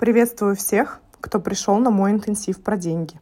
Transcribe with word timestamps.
Приветствую 0.00 0.56
всех, 0.56 0.98
кто 1.20 1.40
пришел 1.40 1.76
на 1.76 1.90
мой 1.90 2.12
интенсив 2.12 2.62
про 2.62 2.78
деньги. 2.78 3.20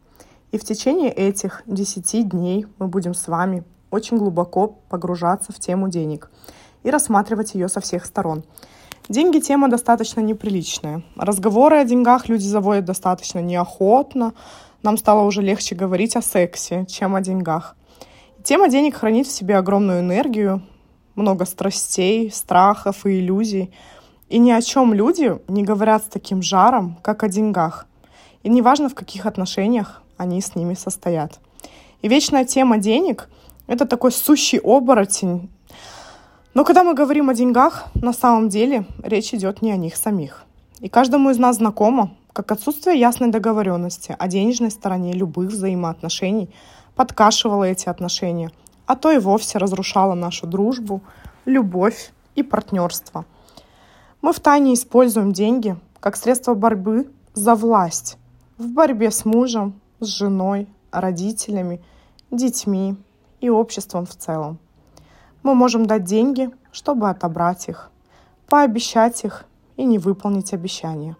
И 0.53 0.57
в 0.57 0.63
течение 0.63 1.11
этих 1.11 1.61
10 1.65 2.29
дней 2.29 2.67
мы 2.77 2.87
будем 2.87 3.13
с 3.13 3.27
вами 3.27 3.65
очень 3.91 4.15
глубоко 4.15 4.79
погружаться 4.87 5.51
в 5.51 5.59
тему 5.59 5.89
денег 5.89 6.31
и 6.83 6.89
рассматривать 6.89 7.53
ее 7.53 7.67
со 7.67 7.81
всех 7.81 8.05
сторон. 8.05 8.45
Деньги 9.09 9.39
тема 9.39 9.67
достаточно 9.67 10.21
неприличная. 10.21 11.03
Разговоры 11.17 11.79
о 11.79 11.83
деньгах 11.83 12.29
люди 12.29 12.45
заводят 12.45 12.85
достаточно 12.85 13.39
неохотно. 13.39 14.33
Нам 14.81 14.95
стало 14.95 15.25
уже 15.25 15.41
легче 15.41 15.75
говорить 15.75 16.15
о 16.15 16.21
сексе, 16.21 16.85
чем 16.85 17.13
о 17.13 17.19
деньгах. 17.19 17.75
Тема 18.41 18.69
денег 18.69 18.95
хранит 18.95 19.27
в 19.27 19.31
себе 19.33 19.57
огромную 19.57 19.99
энергию, 19.99 20.61
много 21.15 21.43
страстей, 21.43 22.31
страхов 22.31 23.05
и 23.05 23.19
иллюзий– 23.19 23.73
и 24.29 24.37
ни 24.37 24.51
о 24.51 24.61
чем 24.61 24.93
люди 24.93 25.37
не 25.47 25.63
говорят 25.63 26.03
с 26.03 26.07
таким 26.07 26.41
жаром, 26.41 26.97
как 27.01 27.23
о 27.23 27.27
деньгах. 27.27 27.87
И 28.43 28.49
неважно, 28.49 28.87
в 28.87 28.95
каких 28.95 29.25
отношениях 29.25 30.01
они 30.17 30.39
с 30.39 30.55
ними 30.55 30.75
состоят. 30.75 31.39
И 32.01 32.07
вечная 32.07 32.45
тема 32.45 32.77
денег— 32.77 33.29
это 33.67 33.85
такой 33.85 34.11
сущий 34.11 34.59
оборотень. 34.59 35.49
Но 36.53 36.63
когда 36.63 36.83
мы 36.83 36.93
говорим 36.93 37.29
о 37.29 37.33
деньгах, 37.33 37.87
на 37.95 38.13
самом 38.13 38.49
деле 38.49 38.85
речь 39.03 39.33
идет 39.33 39.61
не 39.61 39.71
о 39.71 39.77
них 39.77 39.95
самих. 39.95 40.45
И 40.79 40.89
каждому 40.89 41.31
из 41.31 41.37
нас 41.37 41.57
знакомо, 41.57 42.11
как 42.31 42.51
отсутствие 42.51 42.99
ясной 42.99 43.29
договоренности 43.29 44.15
о 44.17 44.27
денежной 44.27 44.71
стороне 44.71 45.13
любых 45.13 45.49
взаимоотношений 45.49 46.49
подкашивало 46.95 47.65
эти 47.65 47.89
отношения, 47.89 48.51
а 48.85 48.95
то 48.95 49.11
и 49.11 49.17
вовсе 49.17 49.57
разрушало 49.57 50.13
нашу 50.13 50.47
дружбу, 50.47 51.01
любовь 51.45 52.11
и 52.35 52.43
партнерство— 52.43 53.25
мы 54.21 54.33
в 54.33 54.39
тайне 54.39 54.73
используем 54.73 55.31
деньги 55.31 55.77
как 55.99 56.17
средство 56.17 56.53
борьбы 56.53 57.09
за 57.33 57.55
власть 57.55 58.17
в 58.57 58.67
борьбе 58.67 59.11
с 59.11 59.23
мужем, 59.23 59.79
с 60.01 60.07
женой, 60.07 60.67
родителями, 60.91 61.81
детьми 62.29 62.97
и 63.39 63.49
обществом 63.49 64.05
в 64.05 64.15
целом. 64.15 64.59
Мы 65.41 65.55
можем 65.55 65.85
дать 65.85 66.03
деньги, 66.03 66.49
чтобы 66.71 67.09
отобрать 67.09 67.69
их, 67.69 67.89
пообещать 68.47 69.23
их 69.23 69.45
и 69.77 69.85
не 69.85 69.97
выполнить 69.97 70.53
обещания, 70.53 71.15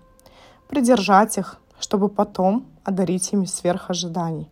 придержать 0.67 1.37
их, 1.37 1.57
чтобы 1.79 2.09
потом 2.09 2.65
одарить 2.83 3.31
ими 3.31 3.45
сверх 3.45 3.89
ожиданий. 3.89 4.49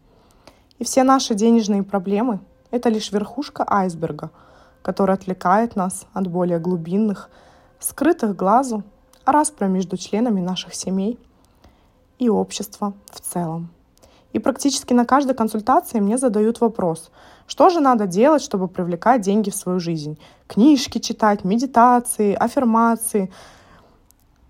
И 0.80 0.86
все 0.86 1.04
наши 1.04 1.36
денежные 1.36 1.84
проблемы– 1.84 2.40
это 2.72 2.88
лишь 2.88 3.12
верхушка 3.12 3.66
айсберга, 3.68 4.32
который 4.82 5.16
отвлекает 5.16 5.76
нас 5.76 6.06
от 6.14 6.28
более 6.28 6.60
глубинных– 6.60 7.30
скрытых 7.80 8.36
глазу, 8.36 8.84
распря 9.26 9.68
между 9.68 9.98
членами 9.98 10.42
наших 10.42 10.74
семей 10.74 11.20
и 12.20 12.30
общества 12.30 12.94
в 13.12 13.20
целом. 13.20 13.70
И 14.34 14.40
практически 14.40 14.94
на 14.94 15.06
каждой 15.06 15.36
консультации 15.36 16.00
мне 16.00 16.18
задают 16.18 16.62
вопрос, 16.62 17.12
что 17.48 17.70
же 17.70 17.80
надо 17.80 18.08
делать, 18.08 18.42
чтобы 18.42 18.68
привлекать 18.68 19.22
деньги 19.22 19.50
в 19.50 19.56
свою 19.56 19.80
жизнь? 19.80 20.20
Книжки 20.48 21.00
читать, 21.00 21.46
медитации, 21.46 22.34
аффирмации. 22.34 23.32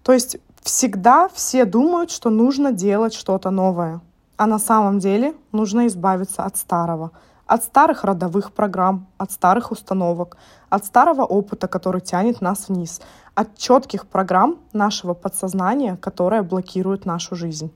То 0.03 0.14
есть 0.14 0.38
всегда 0.61 1.30
все 1.30 1.66
думают, 1.66 2.09
что 2.09 2.30
нужно 2.30 2.72
делать 2.72 3.14
что-то 3.14 3.52
новое. 3.52 4.02
А 4.36 4.48
на 4.48 4.59
самом 4.59 5.00
деле 5.00 5.36
нужно 5.52 5.88
избавиться 5.88 6.44
от 6.44 6.58
старого, 6.58 7.11
от 7.48 7.64
старых 7.64 8.03
родовых 8.03 8.52
программ, 8.52 9.08
от 9.17 9.31
старых 9.31 9.72
установок, 9.72 10.38
от 10.70 10.86
старого 10.86 11.23
опыта, 11.23 11.67
который 11.67 12.02
тянет 12.02 12.42
нас 12.42 12.67
вниз, 12.67 13.02
от 13.36 13.58
четких 13.58 14.06
программ 14.06 14.58
нашего 14.73 15.14
подсознания, 15.14 15.95
которые 15.95 16.42
блокируют 16.42 17.06
нашу 17.06 17.36
жизнь. 17.36 17.72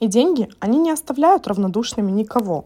И 0.00 0.06
деньги, 0.06 0.48
они 0.60 0.78
не 0.78 0.90
оставляют 0.90 1.46
равнодушными 1.46 2.10
никого. 2.10 2.64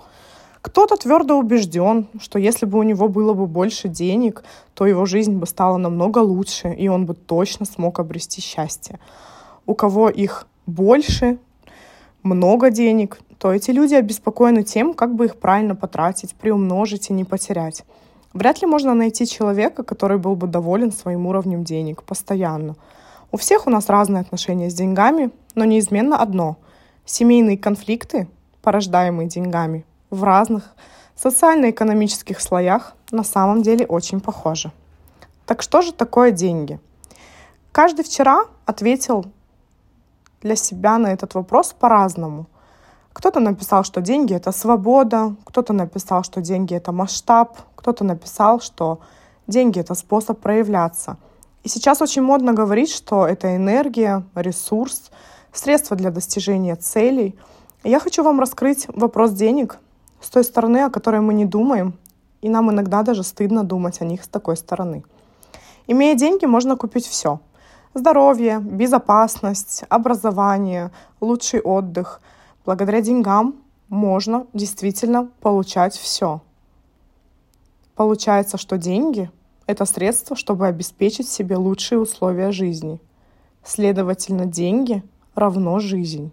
Кто-то 0.61 0.97
твердо 0.97 1.39
убежден, 1.39 2.07
что 2.21 2.39
если 2.39 2.67
бы 2.67 2.79
у 2.79 2.83
него 2.85 3.09
было 3.09 3.35
бы 3.35 3.47
больше 3.47 3.89
денег, 3.89 4.45
то 4.75 4.87
его 4.87 5.07
жизнь 5.07 5.37
бы 5.37 5.47
стала 5.47 5.77
намного 5.77 6.19
лучше, 6.19 6.73
и 6.73 6.87
он 6.87 7.05
бы 7.05 7.15
точно 7.15 7.67
смог 7.67 7.99
обрести 7.99 8.41
счастье. 8.41 9.01
У 9.67 9.75
кого 9.75 10.09
их 10.09 10.47
больше, 10.67 11.39
много 12.23 12.71
денег, 12.71 13.19
то 13.43 13.53
эти 13.53 13.73
люди 13.73 13.97
обеспокоены 13.97 14.63
тем, 14.63 14.95
как 14.95 15.17
бы 15.17 15.25
их 15.25 15.37
правильно 15.37 15.75
потратить, 15.75 16.33
приумножить 16.37 17.11
и 17.11 17.13
не 17.13 17.25
потерять. 17.25 17.83
Вряд 18.33 18.63
ли 18.63 18.69
можно 18.69 18.95
найти 18.95 19.27
человека, 19.27 19.83
который 19.83 20.17
был 20.17 20.37
бы 20.37 20.47
доволен 20.47 20.93
своим 20.93 21.27
уровнем 21.27 21.65
денег 21.65 22.05
постоянно. 22.05 22.77
У 23.33 23.37
всех 23.37 23.67
у 23.67 23.71
нас 23.71 23.89
разные 23.89 24.21
отношения 24.21 24.71
с 24.71 24.75
деньгами, 24.75 25.33
но 25.57 25.65
неизменно 25.65 26.23
одно– 26.23 26.57
семейные 27.05 27.59
конфликты, 27.59 28.29
порождаемые 28.63 29.27
деньгами, 29.27 29.85
в 30.11 30.23
разных 30.23 30.73
социально-экономических 31.17 32.41
слоях 32.41 32.95
на 33.11 33.25
самом 33.25 33.63
деле 33.63 33.85
очень 33.87 34.21
похожи. 34.21 34.71
Так 35.47 35.63
что 35.63 35.83
же 35.83 35.93
такое 35.93 36.31
деньги? 36.31 36.79
Каждый 37.73 38.05
вчера 38.05 38.45
ответил 38.67 39.25
для 40.43 40.55
себя 40.55 40.97
на 40.99 41.09
этот 41.09 41.35
вопрос 41.35 41.75
по-разному. 41.77 42.47
Кто-то 43.13 43.41
написал, 43.41 43.85
что 43.85 44.01
деньги— 44.01 44.35
это 44.37 44.53
свобода, 44.53 45.35
кто-то 45.45 45.73
написал, 45.73 46.25
что 46.25 46.41
деньги— 46.41 46.75
это 46.77 46.93
масштаб, 46.93 47.59
кто-то 47.77 48.05
написал, 48.05 48.61
что 48.61 49.01
деньги— 49.47 49.79
это 49.81 49.95
способ 49.95 50.41
проявляться. 50.41 51.19
И 51.63 51.69
сейчас 51.69 52.01
очень 52.01 52.23
модно 52.23 52.55
говорить, 52.55 52.91
что 52.91 53.27
это 53.27 53.55
энергия, 53.55 54.23
ресурс, 54.35 55.11
средство 55.53 55.97
для 55.97 56.11
достижения 56.11 56.75
целей. 56.75 57.39
И 57.85 57.91
я 57.91 58.01
хочу 58.01 58.23
вам 58.23 58.41
раскрыть 58.41 58.87
вопрос 58.89 59.33
денег 59.33 59.79
с 60.21 60.31
той 60.31 60.45
стороны, 60.45 60.79
о 60.79 60.91
которой 60.91 61.21
мы 61.21 61.35
не 61.35 61.45
думаем, 61.45 61.95
и 62.41 62.49
нам 62.49 62.71
иногда 62.71 63.03
даже 63.03 63.23
стыдно 63.23 63.63
думать 63.63 64.01
о 64.01 64.05
них 64.05 64.25
с 64.25 64.29
такой 64.29 64.57
стороны. 64.57 65.05
Имея 65.87 66.15
деньги, 66.15 66.47
можно 66.47 66.77
купить 66.77 67.07
все. 67.07 67.41
Здоровье, 67.95 68.59
безопасность, 68.59 69.85
образование, 69.91 70.91
лучший 71.21 71.61
отдых— 71.61 72.23
Благодаря 72.65 73.01
деньгам 73.01 73.57
можно 73.89 74.47
действительно 74.53 75.29
получать 75.41 75.95
все. 75.95 76.41
Получается, 77.97 78.57
что 78.57 78.79
деньги— 78.79 79.31
это 79.67 79.85
средство, 79.85 80.37
чтобы 80.37 80.67
обеспечить 80.67 81.29
себе 81.29 81.57
лучшие 81.57 81.99
условия 81.99 82.53
жизни. 82.53 83.01
Следовательно, 83.65 84.47
деньги 84.47 85.03
равно 85.35 85.79
жизнь. 85.79 86.31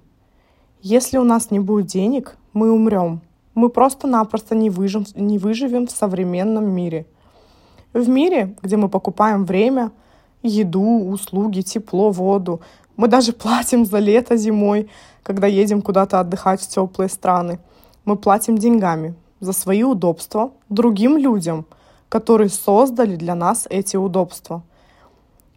Если 0.81 1.17
у 1.17 1.23
нас 1.23 1.51
не 1.51 1.59
будет 1.59 1.87
денег, 1.87 2.37
мы 2.53 2.71
умрем. 2.71 3.21
Мы 3.55 3.69
просто-напросто 3.69 4.55
не, 4.55 4.69
выжим, 4.69 5.05
не 5.15 5.37
выживем 5.37 5.87
в 5.87 5.91
современном 5.91 6.69
мире. 6.69 7.05
В 7.91 8.07
мире, 8.07 8.55
где 8.61 8.77
мы 8.77 8.87
покупаем 8.87 9.45
время, 9.45 9.91
еду, 10.43 11.09
услуги, 11.09 11.61
тепло, 11.61 12.11
воду, 12.11 12.61
мы 12.95 13.07
даже 13.07 13.33
платим 13.43 13.85
за 13.85 13.99
лето 13.99 14.37
зимой, 14.37 14.89
когда 15.29 15.45
едем 15.45 15.83
куда-то 15.83 16.19
отдыхать 16.19 16.59
в 16.59 16.67
теплые 16.67 17.07
страны. 17.07 17.59
Мы 18.03 18.15
платим 18.15 18.57
деньгами 18.57 19.13
за 19.39 19.53
свои 19.53 19.83
удобства 19.83 20.53
другим 20.69 21.17
людям, 21.17 21.67
которые 22.09 22.49
создали 22.49 23.15
для 23.15 23.35
нас 23.35 23.67
эти 23.69 23.95
удобства. 23.95 24.63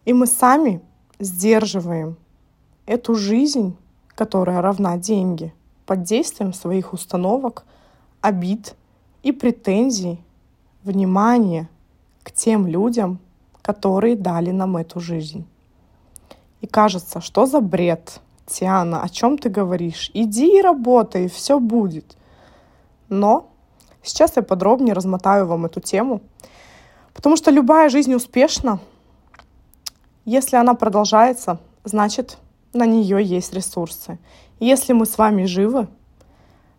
И 0.05 0.13
мы 0.13 0.27
сами 0.27 0.79
сдерживаем 1.17 2.17
эту 2.85 3.15
жизнь, 3.15 3.75
которая 4.09 4.61
равна 4.61 4.95
деньги, 4.97 5.51
под 5.87 6.03
действием 6.03 6.53
своих 6.53 6.93
установок, 6.93 7.65
обид 8.21 8.75
и 9.23 9.31
претензий, 9.31 10.21
внимания 10.83 11.67
к 12.21 12.31
тем 12.31 12.67
людям, 12.67 13.17
которые 13.63 14.15
дали 14.15 14.51
нам 14.51 14.77
эту 14.77 14.99
жизнь. 14.99 15.47
И 16.61 16.67
кажется, 16.67 17.21
что 17.21 17.47
за 17.47 17.59
бред? 17.59 18.21
Тиана, 18.45 19.01
о 19.01 19.09
чем 19.09 19.37
ты 19.37 19.49
говоришь? 19.49 20.11
Иди 20.13 20.57
и 20.57 20.61
работай, 20.61 21.29
все 21.29 21.59
будет. 21.59 22.17
Но 23.09 23.49
сейчас 24.01 24.35
я 24.35 24.43
подробнее 24.43 24.93
размотаю 24.93 25.47
вам 25.47 25.65
эту 25.65 25.79
тему, 25.79 26.21
потому 27.13 27.35
что 27.37 27.51
любая 27.51 27.89
жизнь 27.89 28.13
успешна. 28.13 28.79
Если 30.25 30.55
она 30.55 30.73
продолжается, 30.73 31.59
значит, 31.83 32.37
на 32.73 32.85
нее 32.85 33.23
есть 33.23 33.53
ресурсы. 33.53 34.17
Если 34.59 34.93
мы 34.93 35.05
с 35.05 35.17
вами 35.17 35.45
живы, 35.45 35.87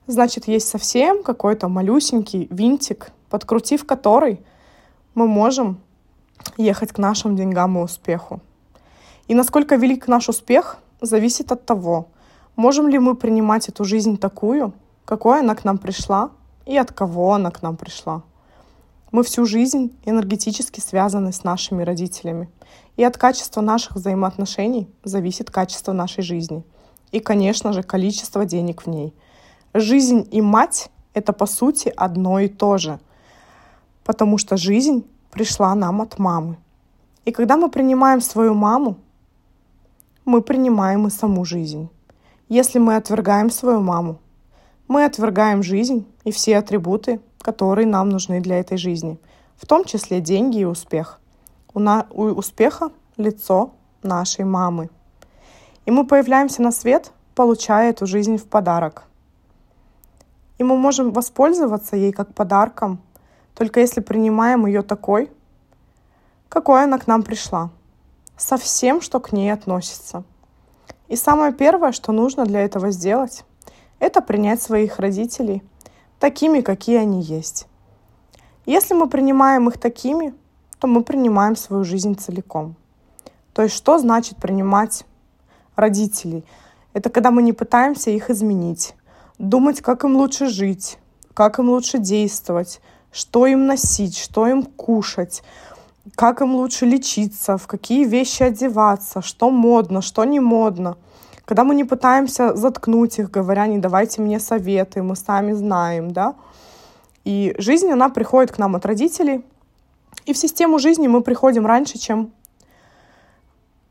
значит, 0.07 0.49
есть 0.49 0.69
совсем 0.69 1.23
какой-то 1.23 1.69
малюсенький 1.69 2.49
винтик, 2.51 3.11
подкрутив 3.31 3.87
который 3.87 4.41
мы 5.15 5.27
можем 5.27 5.81
ехать 6.57 6.93
к 6.93 6.99
нашим 6.99 7.37
деньгам 7.37 7.79
и 7.79 7.83
успеху. 7.83 8.41
И 9.29 9.35
насколько 9.35 9.77
велик 9.77 10.09
наш 10.09 10.29
успех, 10.29 10.79
зависит 11.07 11.53
от 11.53 11.67
того, 11.67 12.09
можем 12.57 12.89
ли 12.89 12.99
мы 12.99 13.15
принимать 13.15 13.69
эту 13.69 13.85
жизнь 13.85 14.17
такую, 14.17 14.73
какой 15.05 15.41
она 15.41 15.55
к 15.55 15.65
нам 15.65 15.79
пришла 15.79 16.31
и 16.67 16.77
от 16.77 16.93
кого 16.93 17.35
она 17.35 17.51
к 17.51 17.63
нам 17.63 17.77
пришла. 17.77 18.23
Мы 19.13 19.23
всю 19.23 19.45
жизнь 19.45 19.97
энергетически 20.05 20.81
связаны 20.81 21.33
с 21.33 21.45
нашими 21.45 21.85
родителями. 21.85 22.49
И 22.97 23.05
от 23.05 23.17
качества 23.17 23.61
наших 23.61 23.97
взаимоотношений 23.97 24.89
зависит 25.05 25.51
качество 25.51 25.93
нашей 25.93 26.23
жизни. 26.23 26.65
И, 27.13 27.21
конечно 27.21 27.73
же, 27.73 27.83
количество 27.83 28.45
денег 28.45 28.83
в 28.83 28.87
ней. 28.89 29.15
Жизнь 29.73 30.27
и 30.33 30.41
мать— 30.41 30.91
это, 31.15 31.33
по 31.33 31.47
сути, 31.47 31.93
одно 31.97 32.41
и 32.41 32.49
то 32.49 32.77
же. 32.77 32.99
Потому 34.05 34.37
что 34.37 34.57
жизнь 34.57 35.07
пришла 35.31 35.75
нам 35.75 36.01
от 36.03 36.19
мамы. 36.19 36.57
И 37.25 37.31
когда 37.31 37.57
мы 37.57 37.71
принимаем 37.71 38.21
свою 38.21 38.55
маму, 38.55 38.97
мы 40.25 40.41
принимаем 40.41 41.07
и 41.07 41.11
саму 41.11 41.45
жизнь. 41.45 41.91
Если 42.49 42.79
мы 42.79 42.97
отвергаем 42.97 43.51
свою 43.51 43.81
маму, 43.81 44.21
мы 44.89 45.05
отвергаем 45.05 45.63
жизнь 45.63 46.07
и 46.25 46.31
все 46.31 46.59
атрибуты, 46.59 47.21
которые 47.41 47.87
нам 47.87 48.09
нужны 48.09 48.41
для 48.41 48.59
этой 48.59 48.79
жизни, 48.79 49.19
в 49.57 49.67
том 49.67 49.85
числе 49.85 50.21
деньги 50.21 50.59
и 50.59 50.65
успех. 50.65 51.21
У, 51.75 51.79
на, 51.79 52.07
у 52.11 52.25
успеха 52.25 52.91
лицо 53.17 53.73
нашей 54.03 54.45
мамы. 54.45 54.91
И 55.87 55.91
мы 55.91 56.07
появляемся 56.07 56.63
на 56.63 56.73
свет, 56.73 57.13
получая 57.35 57.91
эту 57.91 58.07
жизнь 58.07 58.37
в 58.37 58.47
подарок. 58.47 59.05
И 60.57 60.65
мы 60.65 60.77
можем 60.77 61.13
воспользоваться 61.13 61.97
ей 61.97 62.13
как 62.13 62.33
подарком, 62.33 63.01
только 63.55 63.81
если 63.81 64.01
принимаем 64.01 64.67
ее 64.67 64.83
такой, 64.83 65.31
какой 66.49 66.85
она 66.85 66.99
к 66.99 67.07
нам 67.07 67.23
пришла, 67.23 67.71
со 68.37 68.57
всем, 68.57 69.01
что 69.01 69.21
к 69.21 69.33
ней 69.33 69.53
относится. 69.53 70.25
И 71.09 71.17
самое 71.17 71.53
первое, 71.53 71.93
что 71.93 72.13
нужно 72.13 72.45
для 72.45 72.61
этого 72.63 72.91
сделать, 72.91 73.45
это 73.99 74.21
принять 74.21 74.61
своих 74.61 74.99
родителей 74.99 75.63
такими, 76.19 76.61
какие 76.61 76.99
они 76.99 77.23
есть. 77.23 77.67
Если 78.67 78.95
мы 78.95 79.09
принимаем 79.09 79.69
их 79.69 79.79
такими, 79.79 80.35
то 80.79 80.87
мы 80.87 81.03
принимаем 81.03 81.57
свою 81.57 81.85
жизнь 81.85 82.17
целиком. 82.17 82.77
То 83.53 83.63
есть 83.63 83.75
что 83.75 83.99
значит 83.99 84.39
принимать 84.39 85.05
родителей? 85.77 86.45
Это 86.93 87.11
когда 87.11 87.31
мы 87.31 87.43
не 87.43 87.53
пытаемся 87.53 88.11
их 88.11 88.31
изменить, 88.31 88.95
думать, 89.39 89.81
как 89.81 90.05
им 90.05 90.17
лучше 90.17 90.47
жить, 90.47 90.99
как 91.35 91.59
им 91.59 91.69
лучше 91.69 91.99
действовать, 91.99 92.81
что 93.13 93.47
им 93.47 93.67
носить, 93.67 94.17
что 94.17 94.47
им 94.47 94.63
кушать, 94.65 95.43
как 96.17 96.41
им 96.41 96.55
лучше 96.55 96.87
лечиться, 96.87 97.57
в 97.57 97.67
какие 97.67 98.05
вещи 98.05 98.43
одеваться, 98.43 99.23
что 99.23 99.51
модно, 99.51 100.03
что 100.03 100.25
не 100.25 100.41
модно. 100.41 100.97
Когда 101.45 101.65
мы 101.65 101.75
не 101.75 101.85
пытаемся 101.85 102.55
заткнуть 102.55 103.19
их, 103.19 103.31
говоря, 103.31 103.67
не 103.67 103.79
давайте 103.79 104.23
мне 104.23 104.41
советы, 104.41 105.03
мы 105.03 105.17
сами 105.17 105.53
знаем, 105.53 106.11
да. 106.13 106.35
И 107.25 107.55
жизнь, 107.59 107.91
она 107.91 108.09
приходит 108.09 108.53
к 108.53 108.59
нам 108.59 108.77
от 108.77 108.87
родителей. 108.87 109.45
И 110.27 110.33
в 110.33 110.39
систему 110.39 110.79
жизни 110.79 111.09
мы 111.09 111.23
приходим 111.23 111.67
раньше, 111.67 111.99
чем... 111.99 112.33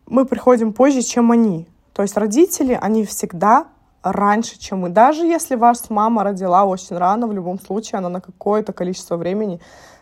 Мы 0.05 0.25
приходим 0.25 0.73
позже, 0.73 1.01
чем 1.01 1.31
они. 1.31 1.67
То 1.93 2.01
есть 2.01 2.17
родители, 2.17 2.77
они 2.79 3.05
всегда 3.05 3.67
раньше, 4.03 4.59
чем 4.59 4.79
мы. 4.79 4.89
Даже 4.89 5.25
если 5.25 5.55
ваша 5.55 5.85
мама 5.89 6.23
родила 6.23 6.65
очень 6.65 6.97
рано, 6.97 7.27
в 7.27 7.33
любом 7.33 7.59
случае 7.59 7.99
она 7.99 8.09
на 8.09 8.21
какое-то 8.21 8.73
количество 8.73 9.15
времени 9.15 9.59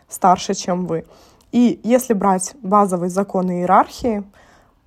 старше, 0.08 0.54
чем 0.54 0.86
вы. 0.86 1.04
И 1.52 1.80
если 1.84 2.14
брать 2.14 2.54
базовый 2.62 3.10
закон 3.10 3.50
иерархии, 3.50 4.24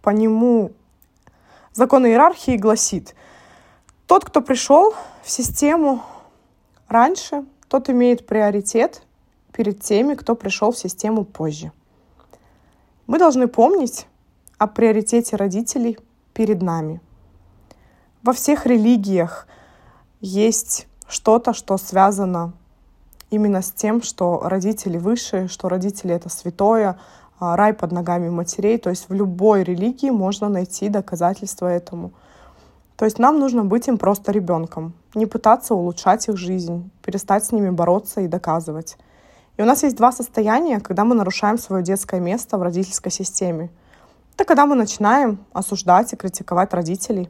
по 0.02 0.10
нему 0.10 0.72
закон 1.74 2.06
иерархии 2.06 2.58
гласит, 2.58 3.16
тот, 4.08 4.26
кто 4.26 4.42
пришел 4.42 4.94
в 5.24 5.30
систему 5.30 6.02
раньше, 6.88 7.46
тот 7.70 7.90
имеет 7.90 8.26
приоритет 8.26 9.04
перед 9.52 9.82
теми, 9.82 10.16
кто 10.16 10.36
пришел 10.36 10.72
в 10.72 10.78
систему 10.78 11.24
позже. 11.24 11.72
Мы 13.08 13.20
должны 13.20 13.48
помнить 13.48 14.08
о 14.58 14.68
приоритете 14.68 15.36
родителей 15.36 16.00
перед 16.34 16.62
нами. 16.62 17.00
Во 18.24 18.34
всех 18.34 18.66
религиях 18.66 19.48
есть 20.20 20.88
что-то, 21.08 21.54
что 21.54 21.78
связано 21.78 22.54
именно 23.36 23.62
с 23.62 23.72
тем, 23.72 24.02
что 24.02 24.42
родители 24.44 24.98
выше, 24.98 25.48
что 25.48 25.70
родители— 25.70 26.14
это 26.16 26.30
святое, 26.30 26.98
а, 27.40 27.56
рай 27.56 27.74
под 27.74 27.92
ногами 27.92 28.30
матерей. 28.30 28.78
То 28.78 28.90
есть 28.90 29.10
в 29.10 29.14
любой 29.14 29.64
религии 29.64 30.10
можно 30.10 30.50
найти 30.50 30.90
доказательства 30.90 31.68
этому. 31.68 32.12
То 32.96 33.06
есть 33.06 33.20
нам 33.20 33.40
нужно 33.40 33.66
быть 33.66 33.88
им 33.88 33.98
просто 33.98 34.32
ребенком, 34.32 34.94
не 35.16 35.26
пытаться 35.26 35.76
улучшать 35.76 36.28
их 36.30 36.38
жизнь, 36.38 36.90
перестать 37.04 37.44
с 37.44 37.52
ними 37.52 37.70
бороться 37.70 38.22
и 38.22 38.28
доказывать. 38.28 38.98
И 39.58 39.62
у 39.62 39.66
нас 39.66 39.84
есть 39.84 39.98
два 39.98 40.12
состояния, 40.12 40.80
когда 40.80 41.04
мы 41.04 41.16
нарушаем 41.16 41.58
свое 41.58 41.84
детское 41.84 42.20
место 42.20 42.58
в 42.58 42.64
родительской 42.64 43.12
системе. 43.12 43.70
Это 44.34 44.46
когда 44.46 44.66
мы 44.66 44.76
начинаем 44.76 45.40
осуждать 45.54 46.12
и 46.14 46.16
критиковать 46.16 46.74
родителей, 46.74 47.30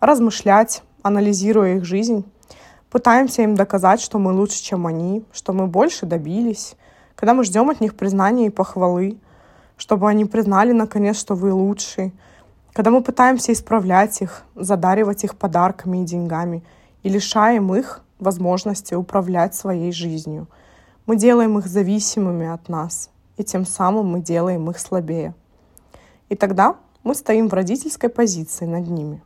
размышлять, 0.00 0.82
анализируя 1.02 1.76
их 1.76 1.84
жизнь, 1.84 2.24
пытаемся 2.92 3.40
им 3.42 3.54
доказать, 3.54 4.02
что 4.02 4.18
мы 4.18 4.34
лучше, 4.34 4.62
чем 4.62 4.86
они, 4.86 5.24
что 5.32 5.54
мы 5.54 5.66
больше 5.66 6.04
добились, 6.04 6.76
когда 7.14 7.32
мы 7.32 7.42
ждем 7.42 7.70
от 7.70 7.80
них 7.80 7.96
признания 7.96 8.46
и 8.46 8.50
похвалы, 8.50 9.16
чтобы 9.78 10.10
они 10.10 10.26
признали 10.26 10.72
наконец, 10.72 11.16
что 11.18 11.34
вы 11.34 11.54
лучший, 11.54 12.12
когда 12.74 12.90
мы 12.90 13.02
пытаемся 13.02 13.52
исправлять 13.52 14.20
их, 14.20 14.42
задаривать 14.54 15.24
их 15.24 15.36
подарками 15.36 16.02
и 16.02 16.04
деньгами 16.04 16.62
и 17.02 17.08
лишаем 17.08 17.74
их 17.74 18.02
возможности 18.18 18.92
управлять 18.92 19.54
своей 19.54 19.90
жизнью. 19.90 20.46
Мы 21.06 21.16
делаем 21.16 21.58
их 21.58 21.66
зависимыми 21.68 22.46
от 22.46 22.68
нас, 22.68 23.08
и 23.38 23.42
тем 23.42 23.64
самым 23.64 24.06
мы 24.08 24.20
делаем 24.20 24.70
их 24.70 24.78
слабее. 24.78 25.34
И 26.28 26.34
тогда 26.34 26.76
мы 27.04 27.14
стоим 27.14 27.48
в 27.48 27.54
родительской 27.54 28.10
позиции 28.10 28.66
над 28.66 28.86
ними. 28.86 29.22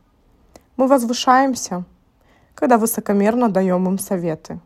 Мы 0.77 0.87
возвышаемся, 0.87 1.83
когда 2.57 2.79
высокомерно 2.79 3.49
даем 3.49 3.87
им 3.87 3.99
советы. 3.99 4.59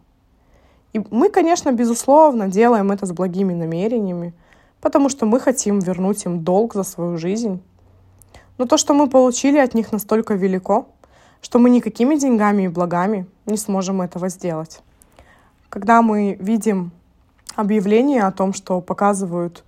И 0.93 1.03
мы, 1.11 1.29
конечно, 1.29 1.73
безусловно, 1.73 2.47
делаем 2.47 2.89
это 2.89 3.05
с 3.05 3.11
благими 3.11 3.53
намерениями, 3.53 4.33
потому 4.79 5.09
что 5.09 5.25
мы 5.25 5.41
хотим 5.41 5.79
вернуть 5.79 6.23
им 6.23 6.41
долг 6.41 6.73
за 6.73 6.83
свою 6.83 7.17
жизнь. 7.17 7.61
Но 8.57 8.65
то, 8.65 8.77
что 8.77 8.93
мы 8.93 9.09
получили 9.09 9.57
от 9.57 9.73
них, 9.73 9.91
настолько 9.91 10.35
велико, 10.35 10.87
что 11.41 11.59
мы 11.59 11.69
никакими 11.69 12.15
деньгами 12.15 12.63
и 12.63 12.67
благами 12.69 13.25
не 13.45 13.57
сможем 13.57 14.01
этого 14.01 14.29
сделать. 14.29 14.79
Когда 15.67 16.01
мы 16.01 16.37
видим 16.39 16.91
объявления 17.55 18.23
о 18.23 18.31
том, 18.31 18.53
что 18.53 18.79
показывают, 18.79 19.65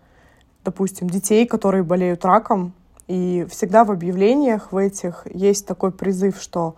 допустим, 0.63 1.09
детей, 1.09 1.45
которые 1.45 1.83
болеют 1.83 2.23
раком, 2.23 2.71
и 3.09 3.45
всегда 3.49 3.83
в 3.83 3.91
объявлениях 3.91 4.71
в 4.71 4.77
этих 4.77 5.27
есть 5.29 5.67
такой 5.67 5.91
призыв, 5.91 6.41
что 6.41 6.75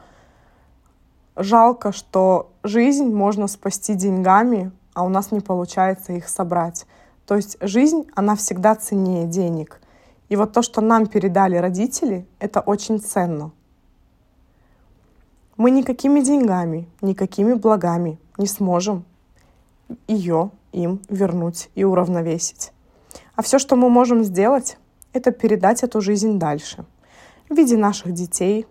жалко, 1.36 1.92
что 1.92 2.51
жизнь 2.63 3.13
можно 3.13 3.48
спасти 3.48 3.94
деньгами, 3.94 4.72
а 4.94 5.04
у 5.04 5.10
нас 5.10 5.32
не 5.32 5.42
получается 5.42 6.13
их 6.13 6.30
собрать. 6.30 6.86
То 7.25 7.36
есть 7.36 7.58
жизнь, 7.60 8.08
она 8.15 8.36
всегда 8.36 8.75
ценнее 8.75 9.25
денег. 9.25 9.82
И 10.30 10.36
вот 10.36 10.54
то, 10.54 10.62
что 10.62 10.82
нам 10.82 11.08
передали 11.08 11.58
родители, 11.58 12.25
это 12.39 12.62
очень 12.62 13.00
ценно. 13.00 13.51
Мы 15.58 15.72
никакими 15.72 16.20
деньгами, 16.20 16.88
никакими 17.01 17.54
благами 17.54 18.20
не 18.38 18.48
сможем 18.48 19.06
ее 20.08 20.51
им 20.72 21.00
вернуть 21.10 21.70
и 21.75 21.84
уравновесить. 21.84 22.74
А 23.36 23.42
все, 23.42 23.60
что 23.60 23.75
мы 23.75 23.89
можем 23.89 24.24
сделать, 24.24 24.77
это 25.13 25.32
передать 25.32 25.84
эту 25.84 26.01
жизнь 26.01 26.38
дальше 26.38 26.86
в 27.50 27.56
виде 27.56 27.77
наших 27.77 28.12
детей, 28.13 28.65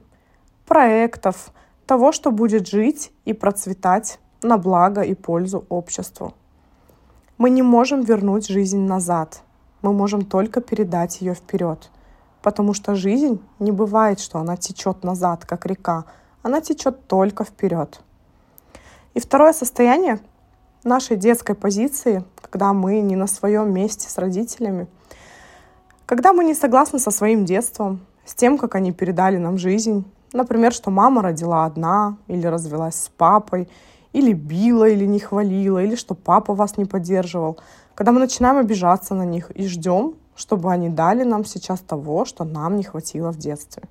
проектов, 0.66 1.52
того, 1.86 2.12
что 2.12 2.30
будет 2.30 2.68
жить 2.68 3.12
и 3.24 3.32
процветать 3.32 4.18
на 4.42 4.58
благо 4.58 5.02
и 5.02 5.14
пользу 5.14 5.64
обществу. 5.68 6.34
Мы 7.38 7.50
не 7.50 7.62
можем 7.62 8.02
вернуть 8.02 8.48
жизнь 8.48 8.80
назад, 8.80 9.42
мы 9.82 9.92
можем 9.92 10.24
только 10.24 10.60
передать 10.60 11.20
ее 11.20 11.34
вперед, 11.34 11.90
потому 12.42 12.74
что 12.74 12.94
жизнь 12.94 13.40
не 13.58 13.72
бывает, 13.72 14.20
что 14.20 14.38
она 14.38 14.56
течет 14.56 15.02
назад, 15.04 15.44
как 15.44 15.66
река, 15.66 16.04
она 16.42 16.60
течет 16.60 17.06
только 17.06 17.44
вперед. 17.44 18.00
И 19.14 19.20
второе 19.20 19.52
состояние 19.52 20.20
нашей 20.84 21.16
детской 21.16 21.54
позиции, 21.54 22.24
когда 22.40 22.72
мы 22.72 23.00
не 23.00 23.16
на 23.16 23.26
своем 23.26 23.72
месте 23.72 24.08
с 24.08 24.18
родителями, 24.18 24.86
когда 26.06 26.32
мы 26.32 26.44
не 26.44 26.54
согласны 26.54 26.98
со 26.98 27.10
своим 27.10 27.44
детством, 27.44 28.00
с 28.24 28.34
тем, 28.34 28.58
как 28.58 28.74
они 28.74 28.92
передали 28.92 29.38
нам 29.38 29.58
жизнь, 29.58 30.04
Например, 30.34 30.72
что 30.72 30.90
мама 30.90 31.22
родила 31.22 31.64
одна, 31.64 32.16
или 32.26 32.48
развелась 32.48 32.96
с 32.96 33.08
папой, 33.08 33.68
или 34.12 34.32
била, 34.32 34.88
или 34.88 35.06
не 35.06 35.20
хвалила, 35.20 35.78
или 35.78 35.94
что 35.94 36.14
папа 36.14 36.54
вас 36.54 36.76
не 36.76 36.86
поддерживал. 36.86 37.56
Когда 37.94 38.10
мы 38.10 38.18
начинаем 38.18 38.58
обижаться 38.58 39.14
на 39.14 39.24
них 39.24 39.52
и 39.52 39.68
ждем, 39.68 40.14
чтобы 40.34 40.72
они 40.72 40.88
дали 40.88 41.22
нам 41.22 41.44
сейчас 41.44 41.78
того, 41.80 42.24
что 42.24 42.42
нам 42.42 42.76
не 42.76 42.82
хватило 42.82 43.30
в 43.32 43.36
детстве. 43.36 43.84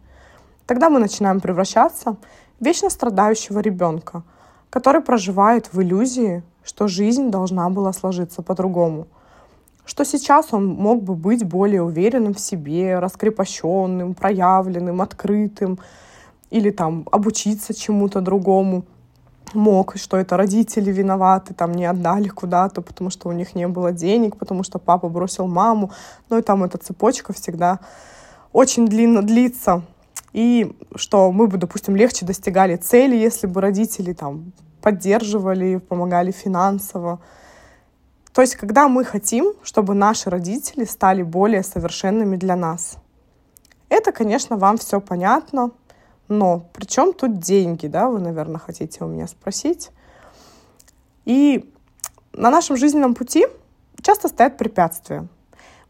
Тогда 0.65 0.89
мы 0.89 0.99
начинаем 0.99 1.39
превращаться 1.39 2.17
в 2.59 2.65
вечно 2.65 2.89
страдающего 2.89 3.59
ребенка, 3.59 4.23
который 4.69 5.01
проживает 5.01 5.69
в 5.71 5.81
иллюзии, 5.81 6.43
что 6.65 6.89
жизнь 6.89 7.29
должна 7.31 7.69
была 7.69 7.93
сложиться 7.93 8.41
по-другому. 8.41 9.07
что 9.85 10.05
сейчас 10.05 10.53
он 10.53 10.65
мог 10.67 11.03
бы 11.03 11.15
быть 11.15 11.43
более 11.43 11.81
уверенным 11.83 12.33
в 12.33 12.39
себе, 12.39 12.99
раскрепощенным, 12.99 14.13
проявленным, 14.13 15.01
открытым, 15.01 15.77
или 16.53 16.69
там 16.69 17.07
обучиться 17.11 17.73
чему-то 17.73 18.21
другому 18.21 18.85
мог, 19.55 19.95
что 19.97 20.17
это 20.17 20.37
родители 20.37 20.91
виноваты, 20.91 21.55
там 21.55 21.73
не 21.73 21.85
отдали 21.85 22.27
куда-то, 22.27 22.81
потому 22.81 23.09
что 23.09 23.27
у 23.29 23.31
них 23.31 23.55
не 23.55 23.67
было 23.67 23.91
денег, 23.91 24.37
потому 24.37 24.63
что 24.63 24.77
папа 24.77 25.09
бросил 25.09 25.47
маму. 25.47 25.91
Ну 26.29 26.37
и 26.37 26.41
там 26.43 26.63
эта 26.63 26.77
цепочка 26.77 27.33
всегда 27.33 27.79
очень 28.51 28.87
длинно 28.87 29.23
длится. 29.23 29.81
И 30.31 30.75
что 30.95 31.31
мы 31.31 31.47
бы, 31.47 31.57
допустим, 31.57 31.95
легче 31.95 32.25
достигали 32.25 32.75
цели, 32.75 33.15
если 33.15 33.47
бы 33.47 33.59
родители 33.59 34.13
там 34.13 34.53
поддерживали, 34.81 35.77
помогали 35.77 36.31
финансово. 36.31 37.19
То 38.31 38.41
есть, 38.41 38.55
когда 38.55 38.87
мы 38.87 39.05
хотим, 39.05 39.53
чтобы 39.63 39.95
наши 39.95 40.29
родители 40.29 40.85
стали 40.85 41.23
более 41.23 41.63
совершенными 41.63 42.35
для 42.35 42.55
нас. 42.55 42.97
Это, 43.89 44.11
конечно, 44.11 44.57
вам 44.57 44.77
все 44.77 44.99
понятно, 44.99 45.71
но 46.27 46.65
при 46.73 46.85
чем 46.85 47.13
тут 47.13 47.39
деньги, 47.39 47.87
да, 47.87 48.09
вы, 48.09 48.19
наверное, 48.19 48.59
хотите 48.59 49.03
у 49.03 49.07
меня 49.07 49.27
спросить. 49.27 49.91
И 51.25 51.69
на 52.33 52.49
нашем 52.49 52.77
жизненном 52.77 53.13
пути 53.13 53.45
часто 54.01 54.27
стоят 54.27 54.57
препятствия. 54.57 55.27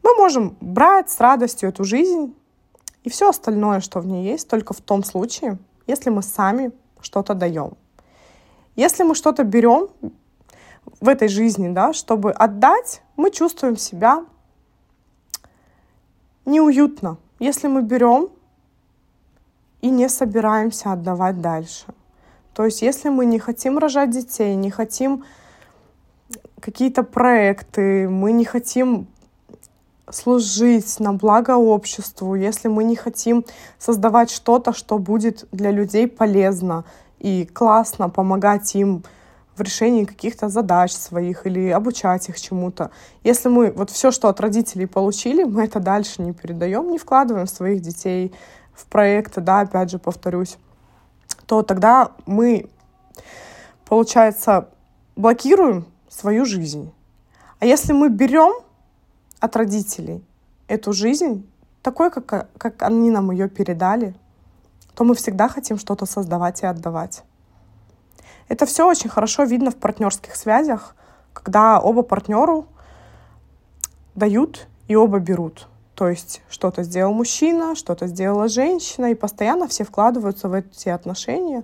Мы 0.03 0.15
можем 0.15 0.57
брать 0.59 1.09
с 1.09 1.19
радостью 1.19 1.69
эту 1.69 1.83
жизнь 1.83 2.35
и 3.03 3.09
все 3.09 3.29
остальное, 3.29 3.79
что 3.79 3.99
в 3.99 4.07
ней 4.07 4.25
есть, 4.25 4.47
только 4.47 4.73
в 4.73 4.81
том 4.81 5.03
случае, 5.03 5.57
если 5.87 6.09
мы 6.09 6.21
сами 6.21 6.71
что-то 7.01 7.33
даем. 7.33 7.73
Если 8.75 9.03
мы 9.03 9.15
что-то 9.15 9.43
берем 9.43 9.89
в 10.99 11.07
этой 11.07 11.27
жизни, 11.27 11.69
да, 11.69 11.93
чтобы 11.93 12.31
отдать, 12.31 13.01
мы 13.15 13.29
чувствуем 13.29 13.77
себя 13.77 14.25
неуютно. 16.45 17.17
Если 17.39 17.67
мы 17.67 17.81
берем 17.81 18.29
и 19.83 19.89
не 19.89 20.07
собираемся 20.07 20.93
отдавать 20.93 21.41
дальше. 21.41 21.85
То 22.53 22.63
есть 22.63 22.81
если 22.81 23.09
мы 23.09 23.25
не 23.25 23.37
хотим 23.37 23.77
рожать 23.77 24.11
детей, 24.11 24.55
не 24.55 24.71
хотим 24.71 25.25
какие-то 26.61 27.03
проекты, 27.03 28.07
мы 28.07 28.31
не 28.31 28.45
хотим 28.45 29.07
служить 30.09 30.99
на 31.01 31.11
благо 31.11 31.57
обществу, 31.57 32.33
если 32.35 32.69
мы 32.69 32.85
не 32.85 32.95
хотим 32.95 33.43
создавать 33.77 34.31
что-то, 34.31 34.71
что 34.71 34.97
будет 34.99 35.47
для 35.51 35.71
людей 35.71 36.07
полезно 36.07 36.85
и 37.19 37.45
классно 37.45 38.09
помогать 38.09 38.75
им 38.75 39.03
в 39.57 39.61
решении 39.61 40.05
каких-то 40.05 40.47
задач 40.47 40.93
своих 40.93 41.45
или 41.45 41.67
обучать 41.67 42.29
их 42.29 42.39
чему-то. 42.39 42.89
Если 43.25 43.49
мы 43.49 43.69
вот 43.71 43.89
все, 43.89 44.11
что 44.11 44.29
от 44.29 44.39
родителей 44.39 44.85
получили, 44.85 45.43
мы 45.43 45.65
это 45.65 45.81
дальше 45.81 46.21
не 46.21 46.31
передаем, 46.31 46.89
не 46.89 46.97
вкладываем 46.97 47.47
в 47.47 47.49
своих 47.49 47.81
детей, 47.81 48.33
в 48.73 48.85
проекты, 48.85 49.41
да, 49.41 49.61
опять 49.61 49.91
же 49.91 49.99
повторюсь, 49.99 50.57
то 51.45 51.61
тогда 51.61 52.11
мы, 52.25 52.69
получается, 53.85 54.69
блокируем 55.15 55.85
свою 56.09 56.45
жизнь. 56.45 56.91
А 57.59 57.65
если 57.65 57.93
мы 57.93 58.09
берем 58.09 58.53
от 59.39 59.55
родителей 59.55 60.23
эту 60.67 60.93
жизнь, 60.93 61.49
такой, 61.81 62.11
как, 62.11 62.49
как 62.57 62.81
они 62.81 63.09
нам 63.09 63.31
ее 63.31 63.49
передали, 63.49 64.15
то 64.95 65.03
мы 65.03 65.15
всегда 65.15 65.47
хотим 65.47 65.77
что-то 65.77 66.05
создавать 66.05 66.63
и 66.63 66.65
отдавать. 66.65 67.23
Это 68.47 68.65
все 68.65 68.87
очень 68.87 69.09
хорошо 69.09 69.43
видно 69.43 69.71
в 69.71 69.75
партнерских 69.75 70.35
связях, 70.35 70.95
когда 71.33 71.79
оба 71.79 72.03
партнеру 72.03 72.67
дают 74.15 74.67
и 74.87 74.95
оба 74.95 75.19
берут. 75.19 75.67
То 75.95 76.09
есть 76.09 76.41
что-то 76.49 76.83
сделал 76.83 77.13
мужчина, 77.13 77.75
что-то 77.75 78.07
сделала 78.07 78.47
женщина, 78.47 79.11
и 79.11 79.15
постоянно 79.15 79.67
все 79.67 79.83
вкладываются 79.83 80.49
в 80.49 80.53
эти 80.53 80.89
отношения. 80.89 81.63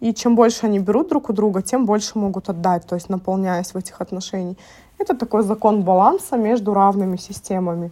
И 0.00 0.12
чем 0.14 0.34
больше 0.34 0.66
они 0.66 0.78
берут 0.78 1.08
друг 1.08 1.28
у 1.28 1.32
друга, 1.32 1.62
тем 1.62 1.86
больше 1.86 2.18
могут 2.18 2.48
отдать, 2.48 2.86
то 2.86 2.94
есть 2.94 3.08
наполняясь 3.08 3.74
в 3.74 3.76
этих 3.76 4.00
отношениях. 4.00 4.56
Это 4.98 5.16
такой 5.16 5.42
закон 5.42 5.82
баланса 5.82 6.36
между 6.36 6.74
равными 6.74 7.16
системами. 7.16 7.90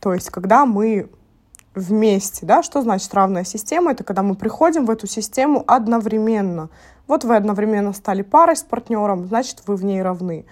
То 0.00 0.14
есть 0.14 0.30
когда 0.30 0.66
мы 0.66 1.10
вместе, 1.74 2.46
да, 2.46 2.62
что 2.62 2.82
значит 2.82 3.12
равная 3.14 3.44
система? 3.44 3.92
Это 3.92 4.04
когда 4.04 4.22
мы 4.22 4.34
приходим 4.34 4.86
в 4.86 4.90
эту 4.90 5.06
систему 5.06 5.64
одновременно. 5.66 6.68
Вот 7.06 7.24
вы 7.24 7.36
одновременно 7.36 7.92
стали 7.92 8.22
парой 8.22 8.56
с 8.56 8.62
партнером, 8.62 9.26
значит, 9.26 9.62
вы 9.66 9.76
в 9.76 9.84
ней 9.84 10.02
равны 10.02 10.44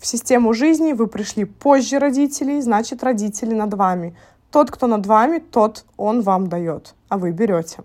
в 0.00 0.06
систему 0.06 0.54
жизни 0.54 0.92
вы 0.92 1.06
пришли 1.06 1.44
позже 1.44 1.98
родителей, 1.98 2.60
значит, 2.60 3.02
родители 3.02 3.54
над 3.54 3.74
вами. 3.74 4.14
Тот, 4.50 4.70
кто 4.70 4.86
над 4.86 5.06
вами, 5.06 5.38
тот 5.38 5.84
он 5.96 6.22
вам 6.22 6.46
дает, 6.46 6.94
а 7.08 7.18
вы 7.18 7.32
берете. 7.32 7.78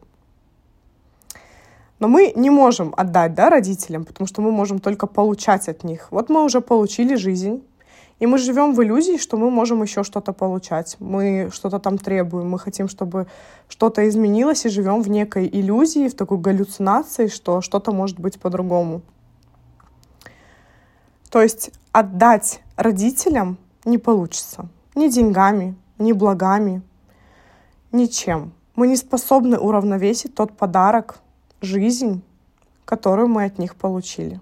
Но 2.00 2.08
мы 2.08 2.34
не 2.36 2.50
можем 2.50 2.94
отдать 2.98 3.34
да, 3.34 3.50
родителям, 3.50 4.06
потому 4.06 4.28
что 4.28 4.42
мы 4.42 4.52
можем 4.52 4.80
только 4.80 5.08
получать 5.08 5.70
от 5.70 5.84
них. 5.84 6.08
Вот 6.12 6.30
мы 6.30 6.44
уже 6.44 6.62
получили 6.62 7.16
жизнь, 7.16 7.64
и 8.20 8.28
мы 8.28 8.38
живем 8.38 8.74
в 8.74 8.84
иллюзии, 8.84 9.18
что 9.18 9.38
мы 9.38 9.50
можем 9.50 9.82
еще 9.82 10.04
что-то 10.04 10.34
получать. 10.34 10.98
Мы 11.00 11.50
что-то 11.52 11.80
там 11.80 11.98
требуем, 11.98 12.50
мы 12.50 12.60
хотим, 12.60 12.88
чтобы 12.88 13.28
что-то 13.68 14.08
изменилось, 14.08 14.66
и 14.66 14.70
живем 14.70 15.02
в 15.02 15.10
некой 15.10 15.50
иллюзии, 15.52 16.10
в 16.10 16.16
такой 16.16 16.38
галлюцинации, 16.38 17.28
что 17.28 17.62
что-то 17.62 17.92
может 17.92 18.20
быть 18.20 18.40
по-другому. 18.40 19.02
То 21.34 21.42
есть 21.42 21.72
отдать 21.92 22.62
родителям 22.76 23.58
не 23.86 23.98
получится. 23.98 24.68
Ни 24.94 25.08
деньгами, 25.08 25.76
ни 25.98 26.12
благами, 26.12 26.84
ничем. 27.92 28.54
Мы 28.76 28.86
не 28.86 28.96
способны 28.96 29.58
уравновесить 29.58 30.36
тот 30.36 30.56
подарок, 30.56 31.18
жизнь, 31.60 32.22
которую 32.86 33.30
мы 33.30 33.46
от 33.46 33.58
них 33.58 33.76
получили. 33.76 34.42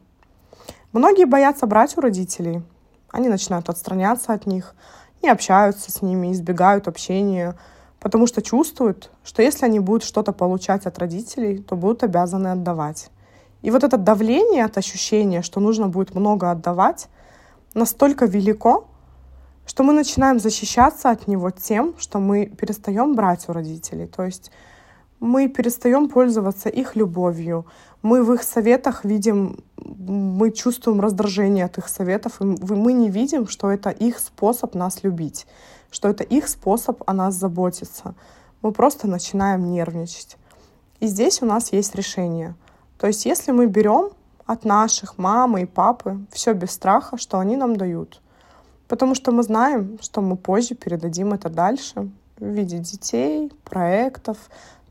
Многие 0.92 1.24
боятся 1.24 1.66
брать 1.66 1.98
у 1.98 2.02
родителей. 2.02 2.62
Они 3.10 3.30
начинают 3.30 3.70
отстраняться 3.70 4.34
от 4.34 4.46
них, 4.46 4.76
не 5.24 5.30
общаются 5.30 5.94
с 5.94 6.02
ними, 6.02 6.34
избегают 6.34 6.90
общения, 6.90 7.56
потому 8.02 8.28
что 8.28 8.42
чувствуют, 8.42 9.12
что 9.24 9.42
если 9.42 9.66
они 9.66 9.80
будут 9.80 10.04
что-то 10.04 10.34
получать 10.34 10.86
от 10.86 11.00
родителей, 11.00 11.60
то 11.60 11.78
будут 11.78 12.04
обязаны 12.04 12.50
отдавать. 12.50 13.12
И 13.62 13.70
вот 13.70 13.84
это 13.84 13.98
давление 13.98 14.66
от 14.66 14.78
ощущения, 14.78 15.42
что 15.42 15.60
нужно 15.60 15.88
будет 15.88 16.16
много 16.16 16.50
отдавать, 16.52 17.10
настолько 17.74 18.26
велико, 18.26 18.88
что 19.66 19.84
мы 19.84 19.94
начинаем 19.94 20.40
защищаться 20.40 21.12
от 21.12 21.28
него 21.28 21.52
тем, 21.52 21.94
что 21.98 22.20
мы 22.20 22.48
перестаем 22.48 23.16
брать 23.16 23.48
у 23.48 23.54
родителей. 23.54 24.08
То 24.08 24.24
есть 24.24 24.52
мы 25.20 25.48
перестаем 25.48 26.10
пользоваться 26.10 26.70
их 26.70 26.96
любовью. 26.96 27.66
Мы 28.02 28.24
в 28.24 28.34
их 28.34 28.42
советах 28.42 29.06
видим, 29.06 29.64
мы 29.78 30.52
чувствуем 30.52 31.00
раздражение 31.00 31.66
от 31.66 31.78
их 31.78 31.88
советов, 31.88 32.42
и 32.42 32.44
мы 32.44 32.94
не 32.94 33.10
видим, 33.10 33.48
что 33.48 33.70
это 33.70 33.92
их 33.92 34.18
способ 34.18 34.74
нас 34.74 35.04
любить, 35.04 35.46
что 35.92 36.10
это 36.10 36.24
их 36.24 36.48
способ 36.48 37.04
о 37.06 37.14
нас 37.14 37.36
заботиться. 37.36 38.16
Мы 38.64 38.72
просто 38.72 39.08
начинаем 39.08 39.72
нервничать. 39.72 40.38
И 41.00 41.06
здесь 41.06 41.44
у 41.44 41.46
нас 41.46 41.72
есть 41.72 41.94
решение— 41.94 42.56
то 43.02 43.08
есть 43.08 43.26
если 43.26 43.52
мы 43.52 43.66
берем 43.66 44.12
от 44.46 44.64
наших 44.64 45.18
мамы 45.18 45.64
и 45.64 45.66
папы 45.66 46.20
все 46.32 46.54
без 46.54 46.70
страха, 46.70 47.18
что 47.18 47.40
они 47.40 47.58
нам 47.58 47.76
дают, 47.76 48.22
потому 48.88 49.16
что 49.16 49.32
мы 49.32 49.42
знаем, 49.42 49.98
что 50.02 50.22
мы 50.22 50.38
позже 50.38 50.76
передадим 50.76 51.34
это 51.34 51.50
дальше 51.50 52.12
в 52.38 52.46
виде 52.46 52.78
детей, 52.78 53.52
проектов, 53.64 54.38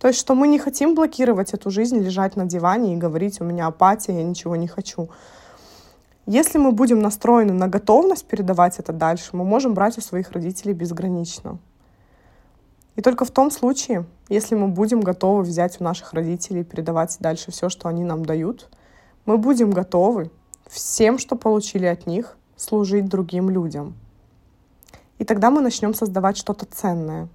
то 0.00 0.08
есть, 0.08 0.18
что 0.18 0.34
мы 0.34 0.48
не 0.48 0.58
хотим 0.58 0.96
блокировать 0.96 1.54
эту 1.54 1.70
жизнь, 1.70 2.00
лежать 2.00 2.34
на 2.34 2.46
диване 2.46 2.94
и 2.94 2.96
говорить, 2.96 3.40
у 3.40 3.44
меня 3.44 3.68
апатия, 3.68 4.16
я 4.16 4.24
ничего 4.24 4.56
не 4.56 4.66
хочу. 4.66 5.08
Если 6.26 6.58
мы 6.58 6.72
будем 6.72 6.98
настроены 6.98 7.52
на 7.52 7.68
готовность 7.68 8.26
передавать 8.26 8.80
это 8.80 8.92
дальше, 8.92 9.36
мы 9.36 9.44
можем 9.44 9.72
брать 9.72 9.98
у 9.98 10.00
своих 10.00 10.32
родителей 10.32 10.74
безгранично. 10.74 11.58
И 12.96 13.02
только 13.02 13.24
в 13.24 13.30
том 13.30 13.50
случае, 13.50 14.04
если 14.28 14.54
мы 14.54 14.68
будем 14.68 15.00
готовы 15.00 15.42
взять 15.42 15.80
у 15.80 15.84
наших 15.84 16.12
родителей 16.12 16.64
передавать 16.64 17.16
дальше 17.20 17.50
все, 17.50 17.68
что 17.68 17.88
они 17.88 18.04
нам 18.04 18.24
дают, 18.24 18.68
мы 19.26 19.38
будем 19.38 19.70
готовы 19.70 20.30
всем, 20.68 21.18
что 21.18 21.36
получили 21.36 21.86
от 21.86 22.06
них, 22.06 22.36
служить 22.56 23.08
другим 23.08 23.50
людям. 23.50 23.94
И 25.18 25.24
тогда 25.24 25.50
мы 25.50 25.60
начнем 25.60 25.94
создавать 25.94 26.36
что-то 26.36 26.66
ценное. 26.66 27.28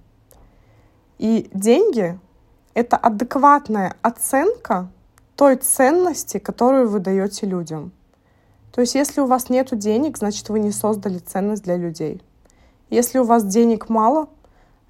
И 1.18 1.48
деньги— 1.52 2.18
это 2.74 2.96
адекватная 2.96 3.94
оценка 4.02 4.88
той 5.36 5.56
ценности, 5.56 6.38
которую 6.38 6.88
вы 6.88 6.98
даете 6.98 7.46
людям. 7.46 7.92
То 8.72 8.80
есть 8.80 8.94
если 8.94 9.20
у 9.20 9.26
вас 9.26 9.48
нет 9.48 9.76
денег, 9.78 10.18
значит 10.18 10.48
вы 10.48 10.60
не 10.60 10.72
создали 10.72 11.18
ценность 11.18 11.62
для 11.62 11.76
людей. 11.76 12.22
Если 12.90 13.18
у 13.18 13.24
вас 13.24 13.44
денег 13.44 13.88
мало, 13.88 14.28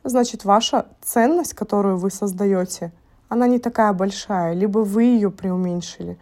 значит 0.08 0.44
ваша 0.44 0.86
ценность, 1.02 1.54
которую 1.54 1.98
вы 1.98 2.10
создаете, 2.10 2.92
она 3.28 3.46
не 3.46 3.58
такая 3.58 3.92
большая, 3.92 4.52
либо 4.54 4.78
вы 4.80 5.04
ее 5.04 5.30
преуменьшили. 5.30 6.18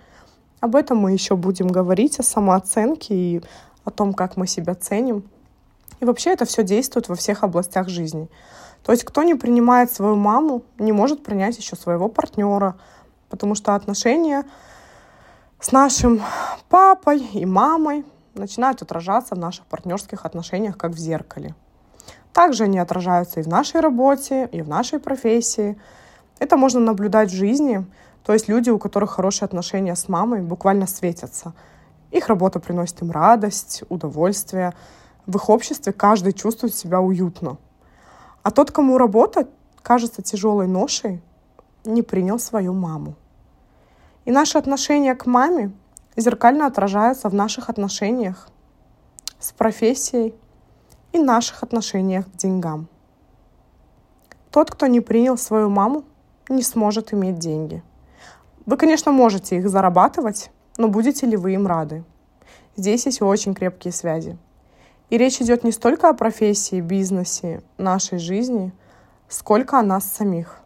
Об 0.60 0.76
этом 0.76 0.98
мы 0.98 1.12
еще 1.12 1.36
будем 1.36 1.68
говорить, 1.68 2.18
о 2.18 2.22
самооценке 2.22 3.14
и 3.14 3.42
о 3.84 3.90
том, 3.90 4.14
как 4.14 4.36
мы 4.36 4.46
себя 4.46 4.74
ценим 4.74 5.24
И 6.00 6.06
вообще 6.06 6.30
это 6.30 6.46
все 6.46 6.64
действует 6.64 7.08
во 7.08 7.14
всех 7.14 7.42
областях 7.42 7.88
жизни. 7.88 8.30
То 8.82 8.92
есть 8.92 9.04
кто 9.04 9.22
не 9.22 9.34
принимает 9.34 9.92
свою 9.92 10.16
маму, 10.16 10.62
не 10.78 10.92
может 10.92 11.22
принять 11.22 11.58
еще 11.58 11.76
своего 11.76 12.08
партнера, 12.08 12.76
потому 13.28 13.54
что 13.54 13.74
отношения 13.74 14.44
с 15.60 15.72
нашим 15.72 16.22
папой 16.68 17.18
и 17.18 17.46
мамой 17.46 18.04
начинают 18.34 18.82
отражаться 18.82 19.34
в 19.34 19.38
наших 19.38 19.66
партнерских 19.66 20.24
отношениях, 20.24 20.76
как 20.76 20.92
в 20.92 20.98
зеркале. 20.98 21.54
Также 22.34 22.64
они 22.64 22.80
отражаются 22.80 23.38
и 23.38 23.42
в 23.44 23.46
нашей 23.46 23.80
работе, 23.80 24.48
и 24.50 24.60
в 24.60 24.68
нашей 24.68 24.98
профессии. 24.98 25.78
Это 26.40 26.56
можно 26.56 26.80
наблюдать 26.80 27.30
в 27.30 27.34
жизни. 27.34 27.86
То 28.24 28.32
есть 28.32 28.48
люди, 28.48 28.70
у 28.70 28.78
которых 28.80 29.12
хорошие 29.12 29.46
отношения 29.46 29.94
с 29.94 30.08
мамой, 30.08 30.42
буквально 30.42 30.88
светятся. 30.88 31.52
Их 32.10 32.26
работа 32.26 32.58
приносит 32.58 33.00
им 33.02 33.12
радость, 33.12 33.84
удовольствие. 33.88 34.74
В 35.26 35.36
их 35.36 35.48
обществе 35.48 35.92
каждый 35.92 36.32
чувствует 36.32 36.74
себя 36.74 37.00
уютно. 37.00 37.56
А 38.42 38.50
тот, 38.50 38.72
кому 38.72 38.98
работа 38.98 39.46
кажется 39.82 40.20
тяжелой 40.20 40.66
ношей, 40.66 41.22
не 41.84 42.02
принял 42.02 42.40
свою 42.40 42.72
маму. 42.72 43.14
И 44.24 44.32
наши 44.32 44.58
отношения 44.58 45.14
к 45.14 45.26
маме 45.26 45.70
зеркально 46.16 46.66
отражаются 46.66 47.28
в 47.28 47.34
наших 47.34 47.68
отношениях 47.68 48.48
с 49.38 49.52
профессией 49.52 50.34
и 51.14 51.18
наших 51.18 51.62
отношениях 51.62 52.26
к 52.26 52.36
деньгам. 52.36 52.88
Тот, 54.50 54.70
кто 54.70 54.88
не 54.88 55.00
принял 55.00 55.38
свою 55.38 55.70
маму, 55.70 56.02
не 56.48 56.62
сможет 56.62 57.14
иметь 57.14 57.38
деньги. 57.38 57.82
Вы, 58.66 58.76
конечно, 58.76 59.12
можете 59.12 59.56
их 59.56 59.68
зарабатывать, 59.68 60.50
но 60.76 60.88
будете 60.88 61.26
ли 61.26 61.36
вы 61.36 61.54
им 61.54 61.66
рады? 61.66 62.04
Здесь 62.76 63.06
есть 63.06 63.22
очень 63.22 63.54
крепкие 63.54 63.92
связи. 63.92 64.36
И 65.08 65.16
речь 65.16 65.40
идет 65.40 65.62
не 65.62 65.70
столько 65.70 66.08
о 66.08 66.14
профессии, 66.14 66.80
бизнесе, 66.80 67.62
нашей 67.78 68.18
жизни, 68.18 68.72
сколько 69.28 69.78
о 69.78 69.82
нас 69.82 70.04
самих. 70.04 70.60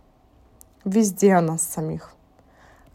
Везде 0.84 1.34
о 1.34 1.42
нас 1.42 1.62
самих. 1.62 2.14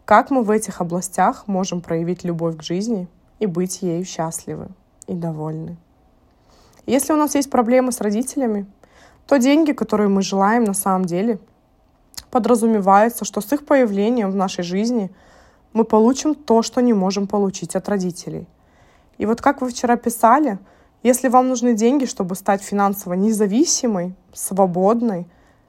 Как 0.04 0.30
мы 0.30 0.42
в 0.42 0.50
этих 0.50 0.80
областях 0.80 1.46
можем 1.46 1.80
проявить 1.80 2.24
любовь 2.24 2.56
к 2.56 2.62
жизни 2.62 3.06
и 3.38 3.46
быть 3.46 3.82
ею 3.82 4.04
счастливы 4.04 4.68
и 5.06 5.14
довольны. 5.14 5.76
Если 6.86 7.12
у 7.12 7.16
нас 7.16 7.34
есть 7.34 7.50
проблемы 7.50 7.92
с 7.92 8.00
родителями, 8.00 8.66
то 9.26 9.38
деньги, 9.38 9.72
которые 9.72 10.08
мы 10.08 10.22
желаем 10.22 10.64
на 10.64 10.74
самом 10.74 11.04
деле, 11.04 11.38
подразумевается, 12.30 13.24
что 13.24 13.40
с 13.40 13.52
их 13.52 13.64
появлением 13.64 14.30
в 14.30 14.36
нашей 14.36 14.64
жизни 14.64 15.10
мы 15.72 15.84
получим 15.84 16.34
то, 16.34 16.62
что 16.62 16.80
не 16.80 16.92
можем 16.92 17.26
получить 17.26 17.76
от 17.76 17.88
родителей. 17.88 18.46
И 19.18 19.26
вот 19.26 19.40
как 19.40 19.60
вы 19.60 19.70
вчера 19.70 19.96
писали, 19.96 20.58
если 21.02 21.28
вам 21.28 21.48
нужны 21.48 21.74
деньги, 21.74 22.04
чтобы 22.04 22.34
стать 22.34 22.62
финансово 22.62 23.14
независимой, 23.14 24.14
свободной, 24.32 25.26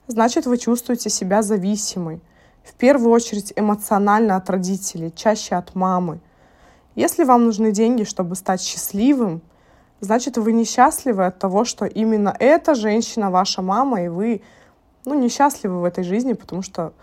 значит 0.07 0.45
вы 0.45 0.57
чувствуете 0.57 1.09
себя 1.09 1.41
зависимой– 1.41 2.21
в 2.65 2.73
первую 2.73 3.11
очередь 3.11 3.53
эмоционально 3.55 4.35
от 4.35 4.49
родителей, 4.49 5.13
чаще 5.15 5.55
от 5.55 5.75
мамы. 5.75 6.19
Если 6.95 7.23
вам 7.23 7.45
нужны 7.45 7.71
деньги, 7.71 8.03
чтобы 8.03 8.35
стать 8.35 8.61
счастливым, 8.61 9.41
значит, 9.99 10.37
вы 10.37 10.51
несчастливы 10.53 11.25
от 11.25 11.39
того, 11.39 11.65
что 11.65 11.85
именно 11.85 12.35
эта 12.39 12.75
женщина 12.75 13.31
ваша 13.31 13.61
мама, 13.61 14.03
и 14.03 14.07
вы 14.07 14.41
ну, 15.05 15.13
несчастливы 15.13 15.79
в 15.79 15.83
этой 15.83 16.03
жизни, 16.03 16.33
потому 16.33 16.61
что, 16.61 16.93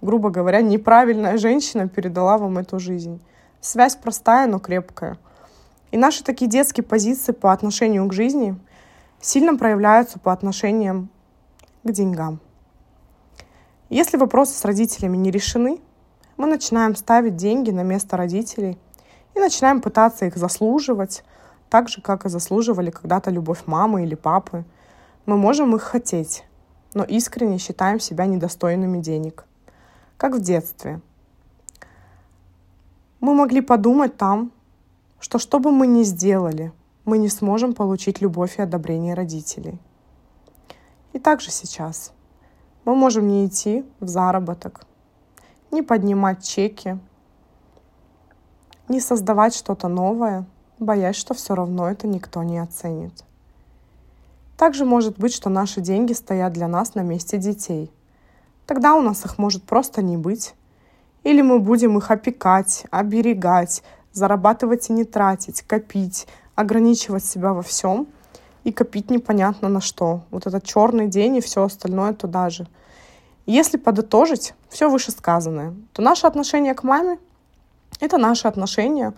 грубо 0.00 0.30
говоря, 0.30 0.60
неправильная 0.62 1.36
женщина 1.38 1.88
передала 1.88 2.38
вам 2.38 2.58
эту 2.58 2.78
жизнь. 2.78 3.20
Связь 3.60 3.96
простая, 3.96 4.46
но 4.46 4.58
крепкая. 4.58 5.18
И 5.90 5.98
наши 5.98 6.24
такие 6.24 6.48
детские 6.50 6.84
позиции 6.84 7.32
по 7.32 7.52
отношению 7.52 8.06
к 8.06 8.12
жизни 8.12 8.56
сильно 9.20 9.56
проявляются 9.56 10.18
по 10.18 10.32
отношениям 10.32 11.10
к 11.82 11.90
деньгам. 11.90 12.40
Если 13.88 14.16
вопросы 14.16 14.54
с 14.54 14.64
родителями 14.64 15.16
не 15.16 15.30
решены, 15.30 15.80
мы 16.36 16.46
начинаем 16.46 16.94
ставить 16.94 17.36
деньги 17.36 17.70
на 17.70 17.82
место 17.82 18.16
родителей 18.16 18.78
и 19.34 19.40
начинаем 19.40 19.80
пытаться 19.80 20.26
их 20.26 20.36
заслуживать, 20.36 21.24
так 21.70 21.88
же, 21.88 22.02
как 22.02 22.26
и 22.26 22.28
заслуживали 22.28 22.90
когда-то 22.90 23.30
любовь 23.30 23.62
мамы 23.66 24.02
или 24.04 24.14
папы. 24.14 24.64
Мы 25.24 25.36
можем 25.36 25.74
их 25.74 25.82
хотеть, 25.82 26.44
но 26.92 27.04
искренне 27.04 27.58
считаем 27.58 28.00
себя 28.00 28.26
недостойными 28.26 29.00
денег. 29.00 29.44
Как 30.16 30.34
в 30.34 30.40
детстве. 30.40 31.00
Мы 33.20 33.34
могли 33.34 33.60
подумать 33.60 34.16
там, 34.16 34.52
что 35.18 35.38
что 35.38 35.58
бы 35.58 35.70
мы 35.70 35.86
ни 35.86 36.02
сделали, 36.02 36.72
мы 37.04 37.18
не 37.18 37.28
сможем 37.28 37.72
получить 37.72 38.20
любовь 38.20 38.58
и 38.58 38.62
одобрение 38.62 39.14
родителей. 39.14 39.78
И 41.12 41.18
также 41.18 41.50
сейчас– 41.50 42.12
мы 42.84 42.94
можем 42.94 43.28
не 43.28 43.46
идти 43.46 43.84
в 44.00 44.08
заработок, 44.08 44.86
не 45.70 45.82
поднимать 45.82 46.42
чеки, 46.42 46.98
не 48.88 49.00
создавать 49.00 49.54
что-то 49.54 49.88
новое, 49.88 50.46
боясь, 50.80 51.16
что 51.16 51.34
все 51.34 51.54
равно 51.54 51.88
это 51.88 52.06
никто 52.06 52.42
не 52.42 52.58
оценит. 52.58 53.24
Также 54.56 54.84
может 54.84 55.18
быть, 55.18 55.32
что 55.32 55.48
наши 55.48 55.80
деньги 55.80 56.12
стоят 56.12 56.52
для 56.52 56.68
нас 56.68 56.94
на 56.94 57.00
месте 57.00 57.38
детей. 57.38 57.90
Тогда 58.66 58.94
у 58.94 59.00
нас 59.00 59.24
их 59.24 59.38
может 59.38 59.62
просто 59.62 60.02
не 60.02 60.16
быть. 60.16 60.54
Или 61.22 61.42
мы 61.42 61.60
будем 61.60 61.96
их 61.98 62.10
опекать, 62.10 62.84
оберегать, 62.90 63.82
зарабатывать 64.12 64.90
и 64.90 64.92
не 64.92 65.04
тратить, 65.04 65.62
копить, 65.62 66.26
ограничивать 66.54 67.24
себя 67.24 67.52
во 67.52 67.62
всем– 67.62 68.08
и 68.64 68.72
копить 68.72 69.10
непонятно 69.10 69.68
на 69.68 69.80
что. 69.80 70.22
Вот 70.30 70.46
этот 70.46 70.64
черный 70.64 71.08
день 71.08 71.36
и 71.36 71.40
все 71.40 71.64
остальное 71.64 72.12
туда 72.12 72.50
же. 72.50 72.66
Если 73.46 73.78
подытожить 73.78 74.54
все 74.68 74.88
вышесказанное, 74.88 75.74
то 75.92 76.02
наше 76.02 76.26
отношение 76.26 76.74
к 76.74 76.82
маме— 76.82 77.18
это 78.00 78.18
наше 78.18 78.48
отношение 78.48 79.12